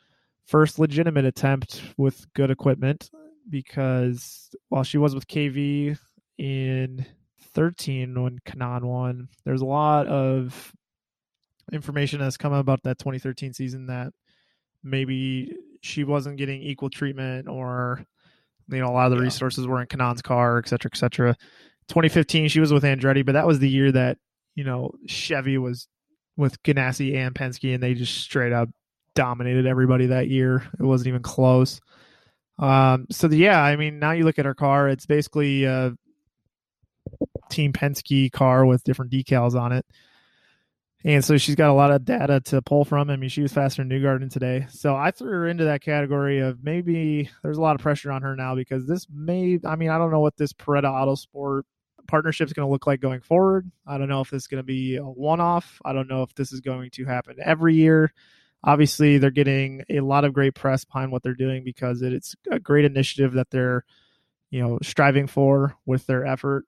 [0.45, 3.09] first legitimate attempt with good equipment
[3.49, 5.97] because while she was with KV
[6.37, 7.05] in
[7.53, 10.73] 13 when Kanaan won, there's a lot of
[11.71, 14.11] information that's come about that 2013 season that
[14.83, 18.05] maybe she wasn't getting equal treatment or
[18.67, 19.23] you know a lot of the yeah.
[19.23, 21.35] resources were in Kanaan's car, et cetera, et cetera.
[21.87, 24.17] 2015, she was with Andretti, but that was the year that
[24.55, 25.87] you know Chevy was
[26.37, 28.69] with Ganassi and Penske, and they just straight up
[29.15, 30.63] dominated everybody that year.
[30.79, 31.79] It wasn't even close.
[32.61, 35.93] Um, so the, yeah, I mean, now you look at her car; it's basically a
[37.49, 39.85] Team Penske car with different decals on it.
[41.03, 43.09] And so she's got a lot of data to pull from.
[43.09, 44.67] I mean, she was faster than Newgarden today.
[44.69, 48.21] So I threw her into that category of maybe there's a lot of pressure on
[48.21, 51.63] her now because this may, I mean, I don't know what this Paretta Autosport
[52.07, 53.71] partnership is going to look like going forward.
[53.87, 55.81] I don't know if this is going to be a one off.
[55.83, 58.13] I don't know if this is going to happen every year.
[58.63, 62.59] Obviously, they're getting a lot of great press behind what they're doing because it's a
[62.59, 63.83] great initiative that they're,
[64.51, 66.65] you know, striving for with their effort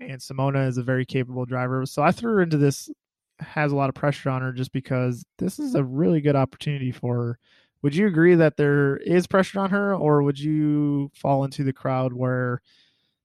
[0.00, 1.86] and Simona is a very capable driver.
[1.86, 2.90] So I threw her into this
[3.38, 6.90] has a lot of pressure on her just because this is a really good opportunity
[6.90, 7.38] for her.
[7.82, 11.72] Would you agree that there is pressure on her, or would you fall into the
[11.72, 12.62] crowd where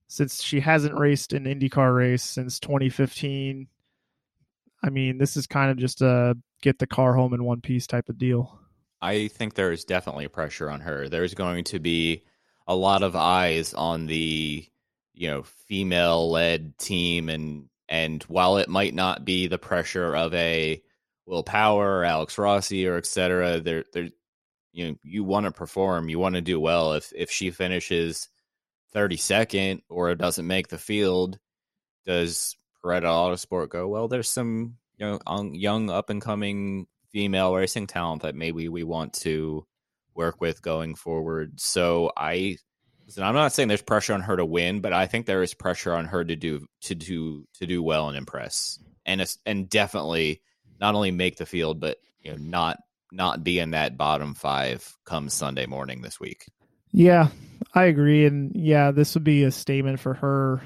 [0.06, 3.66] since she hasn't raced an IndyCar race since 2015.
[4.84, 7.86] I mean, this is kind of just a get the car home in one piece
[7.86, 8.58] type of deal.
[9.02, 11.08] I think there is definitely pressure on her.
[11.08, 12.22] There's going to be
[12.66, 14.64] a lot of eyes on the
[15.14, 20.32] you know female led team and and while it might not be the pressure of
[20.32, 20.80] a
[21.26, 24.08] Will Power or Alex Rossi or etc., there there
[24.72, 26.94] you know you want to perform, you want to do well.
[26.94, 28.28] If if she finishes
[28.94, 31.38] 32nd or doesn't make the field,
[32.06, 33.88] does Paretta Autosport go?
[33.88, 39.12] Well, there's some know young up and coming female racing talent that maybe we want
[39.12, 39.66] to
[40.14, 41.60] work with going forward.
[41.60, 42.56] So I
[43.06, 45.54] listen, I'm not saying there's pressure on her to win, but I think there is
[45.54, 48.78] pressure on her to do to do to do well and impress.
[49.04, 50.42] And and definitely
[50.80, 52.78] not only make the field but you know not
[53.10, 56.46] not be in that bottom 5 come Sunday morning this week.
[56.92, 57.28] Yeah,
[57.74, 60.62] I agree and yeah, this would be a statement for her.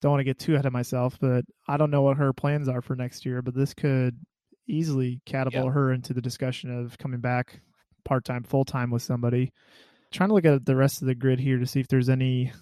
[0.00, 2.68] Don't want to get too ahead of myself, but I don't know what her plans
[2.68, 4.18] are for next year, but this could
[4.66, 5.72] easily catapult yeah.
[5.72, 7.60] her into the discussion of coming back
[8.04, 9.52] part time, full time with somebody.
[10.10, 12.52] Trying to look at the rest of the grid here to see if there's any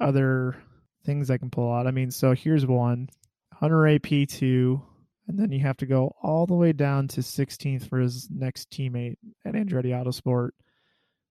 [0.00, 0.56] other
[1.04, 1.86] things I can pull out.
[1.86, 3.08] I mean, so here's one
[3.54, 4.82] Hunter-Reay P two,
[5.28, 8.70] and then you have to go all the way down to 16th for his next
[8.70, 10.50] teammate at Andretti Autosport.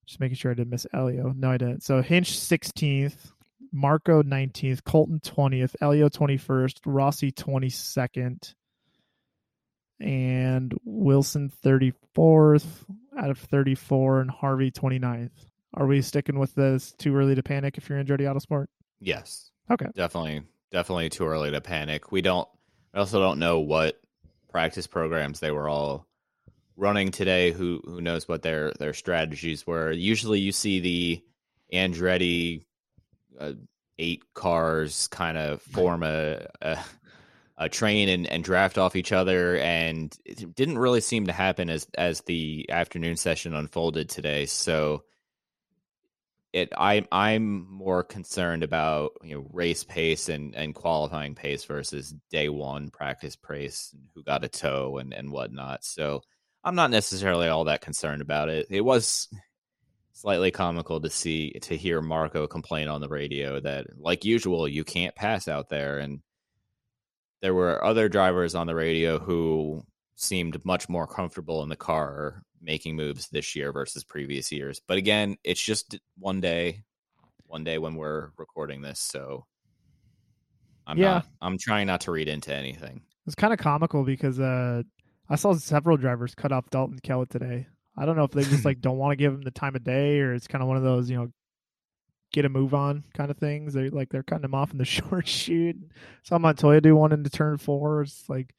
[0.08, 1.34] Just making sure I didn't miss Elio.
[1.36, 1.84] No, I didn't.
[1.84, 3.32] So Hinch 16th,
[3.72, 8.54] Marco 19th, Colton 20th, Elio 21st, Rossi 22nd,
[10.00, 12.66] and Wilson 34th
[13.18, 15.32] out of 34 and Harvey 29th.
[15.74, 18.68] Are we sticking with this too early to panic if you're Andretti Autosport?
[19.00, 19.52] Yes.
[19.70, 19.88] Okay.
[19.96, 22.12] Definitely definitely too early to panic.
[22.12, 22.48] We don't
[22.94, 24.00] I also don't know what
[24.50, 26.08] practice programs they were all
[26.76, 27.52] running today.
[27.52, 29.92] Who who knows what their their strategies were.
[29.92, 31.24] Usually you see the
[31.74, 32.66] Andretti
[33.98, 36.80] eight cars kind of form a, a
[37.58, 41.70] uh, train and, and draft off each other, and it didn't really seem to happen
[41.70, 44.48] as as the afternoon session unfolded today.
[44.48, 45.04] So
[46.54, 52.16] it I I'm more concerned about you know race pace and and qualifying pace versus
[52.32, 55.86] day one practice pace, and who got a tow and and whatnot.
[55.86, 56.24] So
[56.64, 58.68] I'm not necessarily all that concerned about it.
[58.72, 59.28] It was
[60.14, 64.84] slightly comical to see to hear Marco complain on the radio that like usual you
[64.84, 66.22] can't pass out there and
[67.42, 69.84] there were other drivers on the radio who
[70.16, 74.80] seemed much more comfortable in the car making moves this year versus previous years.
[74.88, 76.84] But again, it's just one day,
[77.48, 79.46] one day when we're recording this, so
[80.86, 81.14] I'm yeah.
[81.14, 83.02] not I'm trying not to read into anything.
[83.26, 84.84] It's kind of comical because uh
[85.30, 87.68] I saw several drivers cut off Dalton Kellett today.
[87.98, 89.84] I don't know if they just like don't want to give him the time of
[89.84, 91.32] day or it's kind of one of those, you know,
[92.32, 93.74] get a move on kind of things.
[93.74, 95.78] They like they're cutting him off in the short chute.
[96.24, 98.02] Saw Montoya do one into turn four.
[98.02, 98.54] It's like,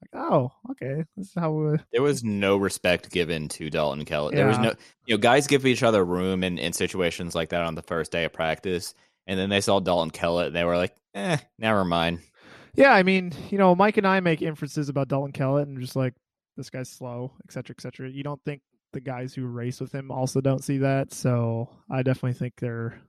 [0.00, 1.76] like oh, okay, this is how we.
[1.92, 4.34] There was no respect given to Dalton Kellett.
[4.34, 4.40] Yeah.
[4.40, 4.74] There was no,
[5.06, 8.12] you know, guys give each other room in in situations like that on the first
[8.12, 8.94] day of practice,
[9.26, 12.20] and then they saw Dalton Kellett and they were like, eh, never mind.
[12.74, 15.96] Yeah, I mean, you know, Mike and I make inferences about Dalton Kellett and just
[15.96, 16.12] like
[16.58, 18.10] this guy's slow, et cetera, et cetera.
[18.10, 18.60] You don't think
[18.92, 21.12] the guys who race with him also don't see that.
[21.12, 23.00] So I definitely think they're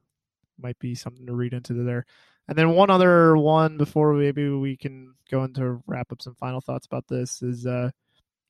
[0.59, 2.05] might be something to read into there.
[2.47, 6.61] And then one other one before maybe we can go into wrap up some final
[6.61, 7.91] thoughts about this is uh,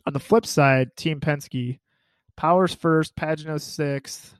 [0.05, 1.79] on the flip side, Team Penske,
[2.37, 4.35] Powers first, Pagenaud sixth,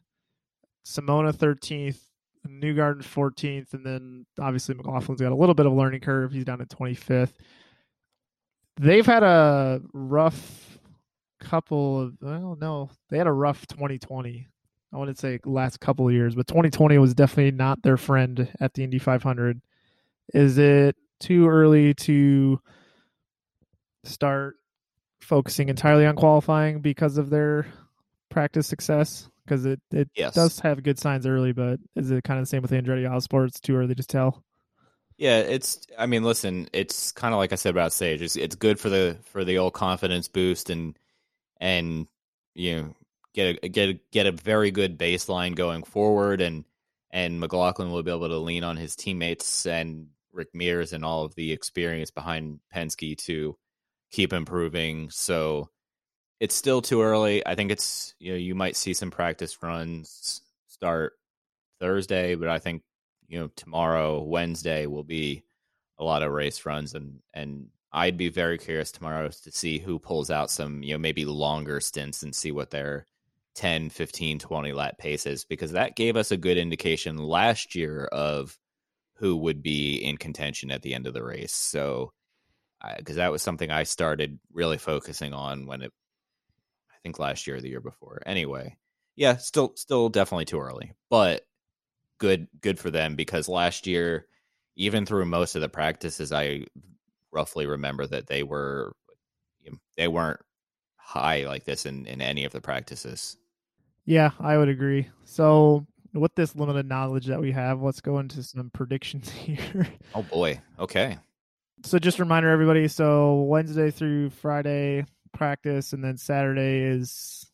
[0.86, 2.00] Simona thirteenth,
[2.48, 6.32] Newgarden fourteenth, and then obviously McLaughlin's got a little bit of a learning curve.
[6.32, 7.34] He's down at twenty fifth.
[8.80, 10.67] They've had a rough
[11.40, 14.48] couple of well, no, they had a rough twenty twenty.
[14.94, 18.74] I wouldn't say last couple of years, but 2020 was definitely not their friend at
[18.74, 19.62] the Indy 500.
[20.34, 22.62] Is it too early to
[24.06, 24.56] start
[25.20, 27.68] focusing entirely on qualifying because of their
[28.30, 29.30] practice success?
[29.44, 30.34] Because it, it yes.
[30.34, 33.48] does have good signs early, but is it kind of the same with Andretti Autosport?
[33.48, 34.44] It's too early to tell.
[35.18, 35.86] Yeah, it's.
[35.98, 38.22] I mean, listen, it's kind of like I said about Sage.
[38.22, 40.98] It's, it's good for the for the old confidence boost and
[41.60, 42.08] and
[42.54, 42.96] you know
[43.34, 46.66] get a get a, get a very good baseline going forward, and
[47.12, 51.24] and McLaughlin will be able to lean on his teammates and Rick Mears and all
[51.24, 53.58] of the experience behind Penske to
[54.12, 55.10] keep improving.
[55.10, 55.70] So
[56.40, 57.46] it's still too early.
[57.46, 61.14] I think it's you know you might see some practice runs start
[61.80, 62.84] Thursday, but I think
[63.28, 65.44] you know tomorrow Wednesday will be
[66.00, 70.00] a lot of race runs and and I'd be very curious tomorrow to see who
[70.00, 73.06] pulls out some you know maybe longer stints and see what their
[73.58, 78.06] 10, 15, 20 lap paces is because that gave us a good indication last year
[78.06, 78.56] of
[79.16, 81.54] who would be in contention at the end of the race.
[81.54, 82.14] So,
[82.98, 85.92] because that was something I started really focusing on when it,
[86.92, 88.22] I think last year or the year before.
[88.28, 88.78] Anyway,
[89.16, 91.42] yeah, still, still definitely too early, but
[92.20, 94.28] good, good for them because last year,
[94.76, 96.66] even through most of the practices, I
[97.32, 98.94] roughly remember that they were,
[99.96, 100.40] they weren't
[101.08, 103.38] high like this in in any of the practices.
[104.06, 105.08] Yeah, I would agree.
[105.24, 109.88] So with this limited knowledge that we have, let's go into some predictions here.
[110.14, 110.60] Oh boy.
[110.80, 111.18] Okay.
[111.84, 117.50] So just a reminder everybody, so Wednesday through Friday practice and then Saturday is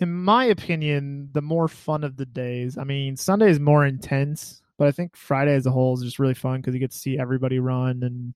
[0.00, 2.76] in my opinion the more fun of the days.
[2.76, 6.18] I mean, Sunday is more intense, but I think Friday as a whole is just
[6.18, 8.34] really fun because you get to see everybody run and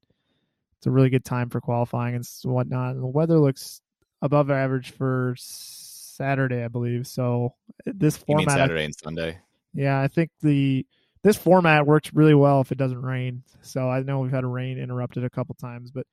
[0.82, 2.96] it's a really good time for qualifying and whatnot.
[2.96, 3.80] And the weather looks
[4.20, 7.06] above average for Saturday, I believe.
[7.06, 7.54] So
[7.86, 9.38] uh, this format, Saturday and Sunday.
[9.72, 10.84] Yeah, I think the
[11.22, 13.44] this format works really well if it doesn't rain.
[13.60, 16.04] So I know we've had rain interrupted a couple times, but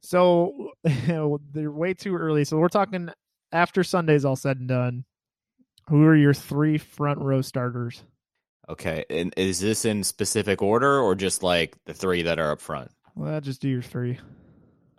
[0.00, 2.44] so they're way too early.
[2.44, 3.08] So we're talking
[3.50, 5.04] after Sunday's all said and done.
[5.88, 8.04] Who are your three front row starters?
[8.68, 12.60] Okay, and is this in specific order or just like the three that are up
[12.60, 12.92] front?
[13.14, 14.18] Well, I just do your three.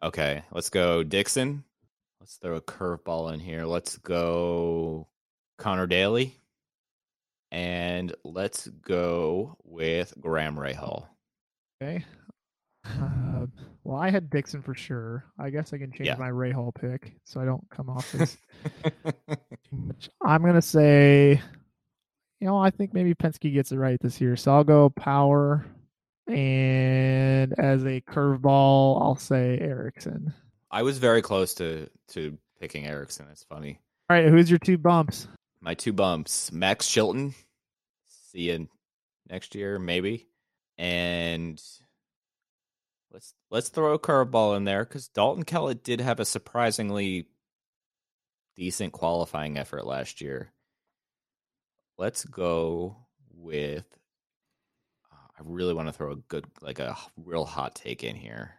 [0.03, 1.63] Okay, let's go Dixon,
[2.25, 3.65] Let's throw a curveball in here.
[3.65, 5.07] Let's go
[5.59, 6.35] Conor Daly.
[7.51, 11.05] And let's go with Graham Rahal.
[11.79, 12.03] Okay.
[12.83, 13.45] Uh,
[13.83, 15.25] well, I had Dixon for sure.
[15.37, 16.15] I guess I can change yeah.
[16.15, 18.37] my Rahal pick so I don't come off as
[20.25, 21.39] I'm going to say,
[22.39, 24.35] you know, I think maybe Penske gets it right this year.
[24.35, 25.63] So I'll go power.
[26.27, 30.33] And as a curveball, I'll say Ericsson.
[30.71, 33.27] I was very close to to picking Ericsson.
[33.31, 33.79] It's funny.
[34.09, 35.27] All right, who's your two bumps?
[35.61, 37.35] My two bumps: Max Chilton.
[38.31, 38.67] See you
[39.29, 40.27] next year, maybe.
[40.77, 41.61] And
[43.11, 47.27] let's let's throw a curveball in there because Dalton Kellett did have a surprisingly
[48.55, 50.51] decent qualifying effort last year.
[51.97, 52.97] Let's go
[53.33, 53.85] with.
[55.37, 58.55] I really want to throw a good, like a real hot take in here.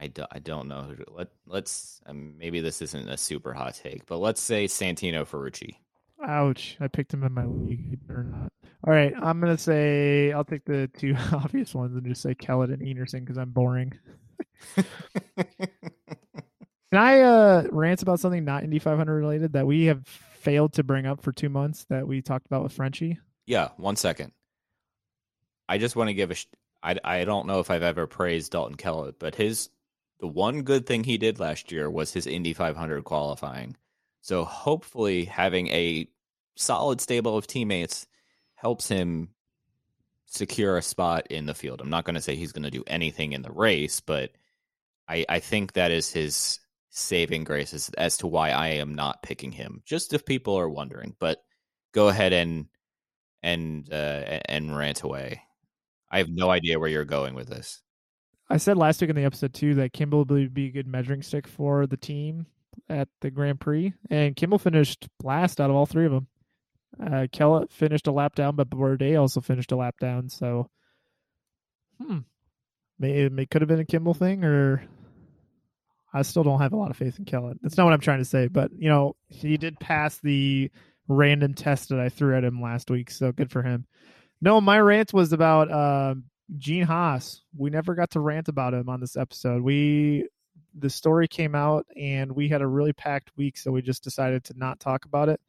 [0.00, 0.94] I, do, I don't know.
[1.08, 5.76] Let let's um, maybe this isn't a super hot take, but let's say Santino Ferrucci.
[6.24, 6.76] Ouch!
[6.80, 7.98] I picked him in my league.
[8.08, 8.52] Or not.
[8.86, 12.70] All right, I'm gonna say I'll take the two obvious ones and just say Kellett
[12.70, 13.92] and Enerson because I'm boring.
[14.76, 14.86] Can
[16.92, 21.06] I uh, rant about something not Indy 500 related that we have failed to bring
[21.06, 23.18] up for two months that we talked about with Frenchie?
[23.46, 24.32] Yeah, one second.
[25.68, 26.34] I just want to give a.
[26.34, 26.46] Sh-
[26.82, 29.68] I I don't know if I've ever praised Dalton Kellett, but his
[30.20, 33.76] the one good thing he did last year was his Indy 500 qualifying.
[34.20, 36.08] So hopefully, having a
[36.56, 38.06] solid stable of teammates
[38.54, 39.28] helps him
[40.26, 41.80] secure a spot in the field.
[41.80, 44.32] I'm not going to say he's going to do anything in the race, but
[45.08, 46.60] I, I think that is his
[46.90, 49.82] saving grace as, as to why I am not picking him.
[49.86, 51.42] Just if people are wondering, but
[51.92, 52.66] go ahead and
[53.42, 55.42] and uh, and rant away.
[56.10, 57.82] I have no idea where you're going with this.
[58.50, 61.22] I said last week in the episode too that Kimball would be a good measuring
[61.22, 62.46] stick for the team
[62.88, 66.26] at the Grand Prix, and Kimball finished last out of all three of them.
[67.00, 70.28] Uh, Kellett finished a lap down, but Bourdais also finished a lap down.
[70.30, 70.70] So,
[72.00, 72.18] hmm,
[72.98, 74.82] maybe it could have been a Kimball thing, or
[76.12, 77.58] I still don't have a lot of faith in Kellett.
[77.62, 80.70] That's not what I'm trying to say, but you know, he did pass the
[81.06, 83.86] random test that I threw at him last week, so good for him.
[84.40, 86.14] No, my rant was about uh,
[86.56, 89.62] Gene Haas, we never got to rant about him on this episode.
[89.62, 90.28] We
[90.74, 94.44] the story came out and we had a really packed week, so we just decided
[94.44, 95.40] to not talk about it.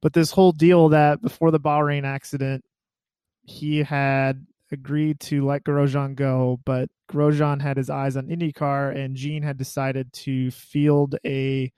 [0.00, 2.64] But this whole deal that before the Bahrain accident,
[3.44, 9.16] he had agreed to let Grosjean go, but Grosjean had his eyes on IndyCar, and
[9.16, 11.72] Gene had decided to field a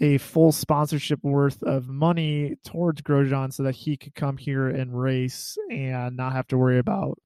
[0.00, 4.98] a full sponsorship worth of money towards Grosjean so that he could come here and
[4.98, 7.18] race and not have to worry about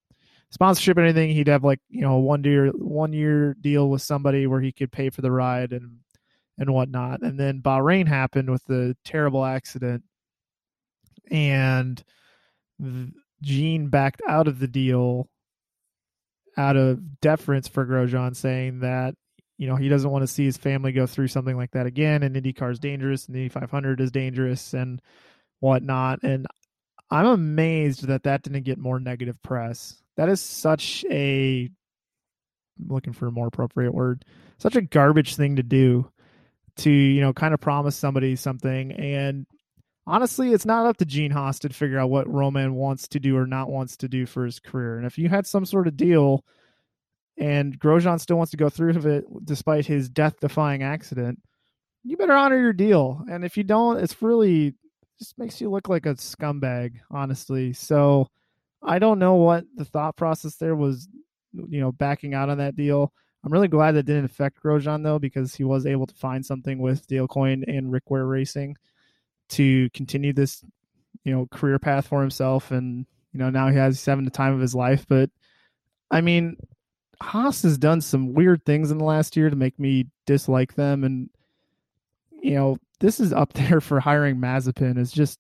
[0.51, 4.47] sponsorship or anything, he'd have like you know one year one year deal with somebody
[4.47, 5.99] where he could pay for the ride and
[6.59, 7.23] and whatnot.
[7.23, 10.03] And then Bahrain happened with the terrible accident,
[11.31, 12.03] and
[13.43, 15.29] Gene backed out of the deal
[16.57, 19.15] out of deference for Grosjean, saying that
[19.59, 22.23] you know he doesn't want to see his family go through something like that again.
[22.23, 25.01] And IndyCar is dangerous, and Indy 500 is dangerous, and
[25.61, 26.23] whatnot.
[26.23, 26.47] And
[27.11, 31.69] I'm amazed that that didn't get more negative press that is such a
[32.79, 34.25] I'm looking for a more appropriate word
[34.59, 36.11] such a garbage thing to do
[36.79, 39.47] to you know kind of promise somebody something and
[40.07, 43.37] honestly, it's not up to Gene Haas to figure out what Romain wants to do
[43.37, 44.97] or not wants to do for his career.
[44.97, 46.45] And if you had some sort of deal
[47.39, 51.41] and Grosjean still wants to go through with it despite his death defying accident,
[52.03, 53.23] you better honor your deal.
[53.31, 54.75] And if you don't, it's really
[55.19, 57.73] just makes you look like a scumbag, honestly.
[57.73, 58.29] So
[58.83, 61.09] I don't know what the thought process there was,
[61.53, 63.13] you know, backing out on that deal.
[63.45, 66.79] I'm really glad that didn't affect Grosjean though, because he was able to find something
[66.79, 68.77] with Dale Coyne and Rick Ware Racing
[69.51, 70.65] to continue this,
[71.25, 72.71] you know, career path for himself.
[72.71, 75.07] And, you know, now he has having the time of his life.
[75.09, 75.31] But
[76.11, 76.57] I mean,
[77.21, 81.05] Haas has done some weird things in the last year to make me dislike them.
[81.05, 81.31] And,
[82.43, 85.39] you know, this is up there for hiring Mazepin is just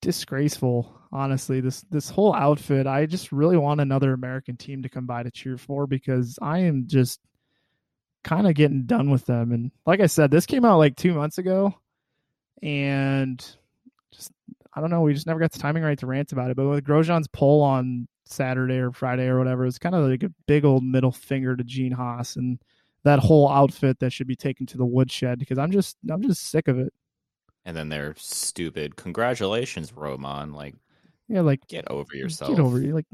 [0.00, 0.96] disgraceful.
[1.12, 5.24] Honestly, this this whole outfit, I just really want another American team to come by
[5.24, 7.20] to cheer for because I am just
[8.22, 9.50] kind of getting done with them.
[9.50, 11.74] And like I said, this came out like two months ago,
[12.62, 13.44] and
[14.12, 14.30] just
[14.72, 16.56] I don't know, we just never got the timing right to rant about it.
[16.56, 20.32] But with Grosjean's pole on Saturday or Friday or whatever, it's kind of like a
[20.46, 22.58] big old middle finger to Gene Haas and
[23.04, 26.50] that whole outfit that should be taken to the woodshed because I'm just I'm just
[26.50, 26.92] sick of it.
[27.64, 28.96] And then they're stupid.
[28.96, 30.52] Congratulations, Romain.
[30.52, 30.74] Like,
[31.28, 32.50] yeah, like get over yourself.
[32.50, 32.94] Get over you.
[32.94, 33.06] Like,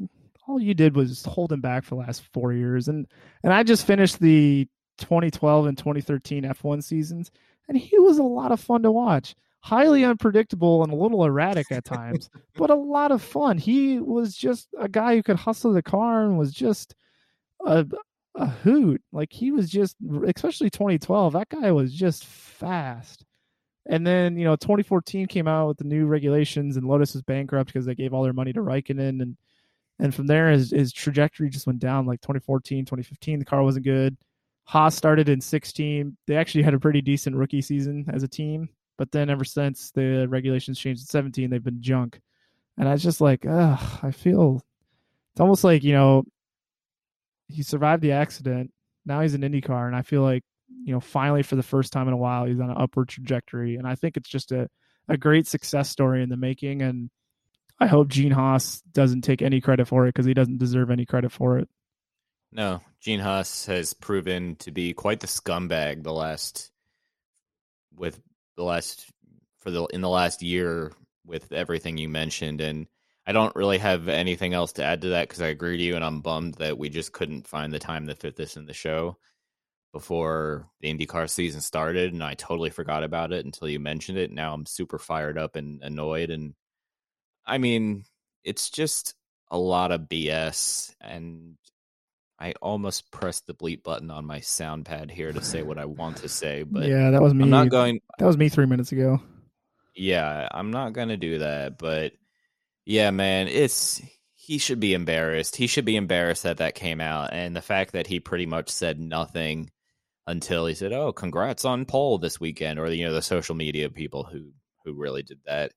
[0.46, 3.06] all you did was hold him back for the last four years, and
[3.42, 7.30] and I just finished the 2012 and 2013 F1 seasons,
[7.68, 9.34] and he was a lot of fun to watch.
[9.66, 13.58] Highly unpredictable and a little erratic at times, but a lot of fun.
[13.58, 16.94] He was just a guy who could hustle the car and was just
[17.66, 17.84] a,
[18.36, 19.02] a hoot.
[19.10, 23.24] Like he was just, especially 2012, that guy was just fast.
[23.86, 27.66] And then, you know, 2014 came out with the new regulations and Lotus was bankrupt
[27.72, 29.20] because they gave all their money to Raikkonen.
[29.20, 29.36] And,
[29.98, 33.40] and from there, his, his trajectory just went down like 2014, 2015.
[33.40, 34.16] The car wasn't good.
[34.62, 36.16] Haas started in 16.
[36.28, 38.68] They actually had a pretty decent rookie season as a team.
[38.98, 42.20] But then ever since the regulations changed in 17, they've been junk.
[42.78, 44.62] And I was just like, ugh, I feel
[45.32, 46.24] it's almost like, you know,
[47.48, 48.72] he survived the accident.
[49.04, 50.42] Now he's in IndyCar, and I feel like
[50.84, 53.76] you know finally for the first time in a while he's on an upward trajectory,
[53.76, 54.68] and I think it's just a
[55.08, 56.82] a great success story in the making.
[56.82, 57.10] And
[57.78, 61.06] I hope Gene Haas doesn't take any credit for it because he doesn't deserve any
[61.06, 61.68] credit for it.
[62.50, 66.70] No, Gene Haas has proven to be quite the scumbag the last
[67.94, 68.20] with
[68.56, 69.10] the last
[69.60, 70.92] for the in the last year
[71.24, 72.86] with everything you mentioned and
[73.26, 75.96] I don't really have anything else to add to that because I agree with you,
[75.96, 78.72] and I'm bummed that we just couldn't find the time to fit this in the
[78.72, 79.18] show
[79.92, 84.30] before the IndyCar season started, and I totally forgot about it until you mentioned it.
[84.30, 86.54] Now I'm super fired up and annoyed, and
[87.44, 88.04] I mean,
[88.44, 89.14] it's just
[89.50, 91.56] a lot of BS, and
[92.38, 95.86] I almost pressed the bleep button on my sound pad here to say what I
[95.86, 97.44] want to say, but yeah, that was me.
[97.44, 98.00] I'm not going.
[98.18, 99.20] That was me three minutes ago.
[99.94, 102.12] Yeah, I'm not going to do that, but
[102.84, 104.02] yeah, man, it's
[104.34, 105.56] he should be embarrassed.
[105.56, 108.68] He should be embarrassed that that came out, and the fact that he pretty much
[108.68, 109.70] said nothing
[110.26, 113.88] until he said, "Oh, congrats on pole this weekend," or you know the social media
[113.88, 114.52] people who
[114.84, 115.72] who really did that.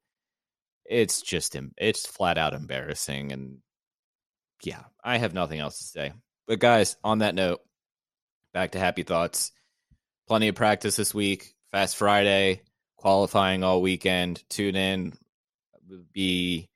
[0.85, 3.59] It's just it's flat out embarrassing, and
[4.61, 6.13] yeah, I have nothing else to say.
[6.49, 7.61] But guys, on that note,
[8.55, 9.51] back to happy thoughts.
[10.27, 11.53] Plenty of practice this week.
[11.71, 12.63] Fast Friday,
[12.97, 14.43] qualifying all weekend.
[14.49, 15.13] Tune in.
[15.87, 16.67] We'll be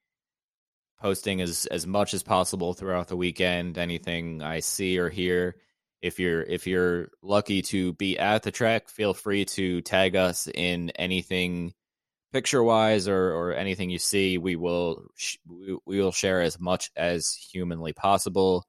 [0.99, 3.79] posting as as much as possible throughout the weekend.
[3.79, 5.55] Anything I see or hear.
[6.03, 10.47] If you're if you're lucky to be at the track, feel free to tag us
[10.53, 11.73] in anything
[12.31, 14.37] picture wise or or anything you see.
[14.37, 18.67] We will sh- we, we will share as much as humanly possible.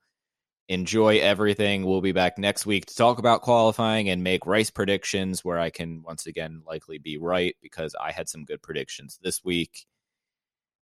[0.68, 1.84] Enjoy everything.
[1.84, 5.70] We'll be back next week to talk about qualifying and make race predictions where I
[5.70, 9.86] can once again likely be right because I had some good predictions this week.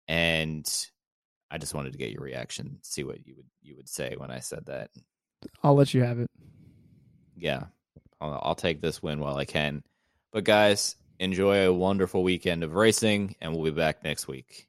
[0.07, 0.67] And
[1.51, 4.31] I just wanted to get your reaction, see what you would you would say when
[4.31, 4.91] I said that.
[5.63, 6.27] I'll let you have it.
[7.37, 7.65] Yeah,
[8.19, 9.83] I'll, I'll take this win while I can.
[10.31, 14.68] But guys, enjoy a wonderful weekend of racing, and we'll be back next week.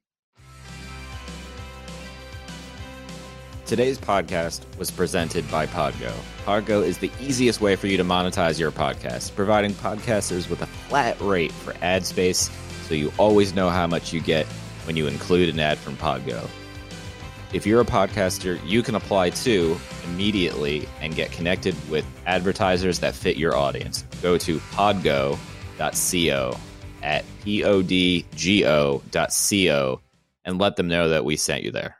[3.71, 6.13] Today's podcast was presented by Podgo.
[6.45, 10.67] Podgo is the easiest way for you to monetize your podcast, providing podcasters with a
[10.67, 12.51] flat rate for ad space
[12.89, 14.45] so you always know how much you get
[14.87, 16.51] when you include an ad from Podgo.
[17.53, 23.15] If you're a podcaster, you can apply too immediately and get connected with advertisers that
[23.15, 24.03] fit your audience.
[24.21, 25.39] Go to podgo.co
[27.05, 28.21] at podgo.co
[30.45, 32.00] and let them know that we sent you there.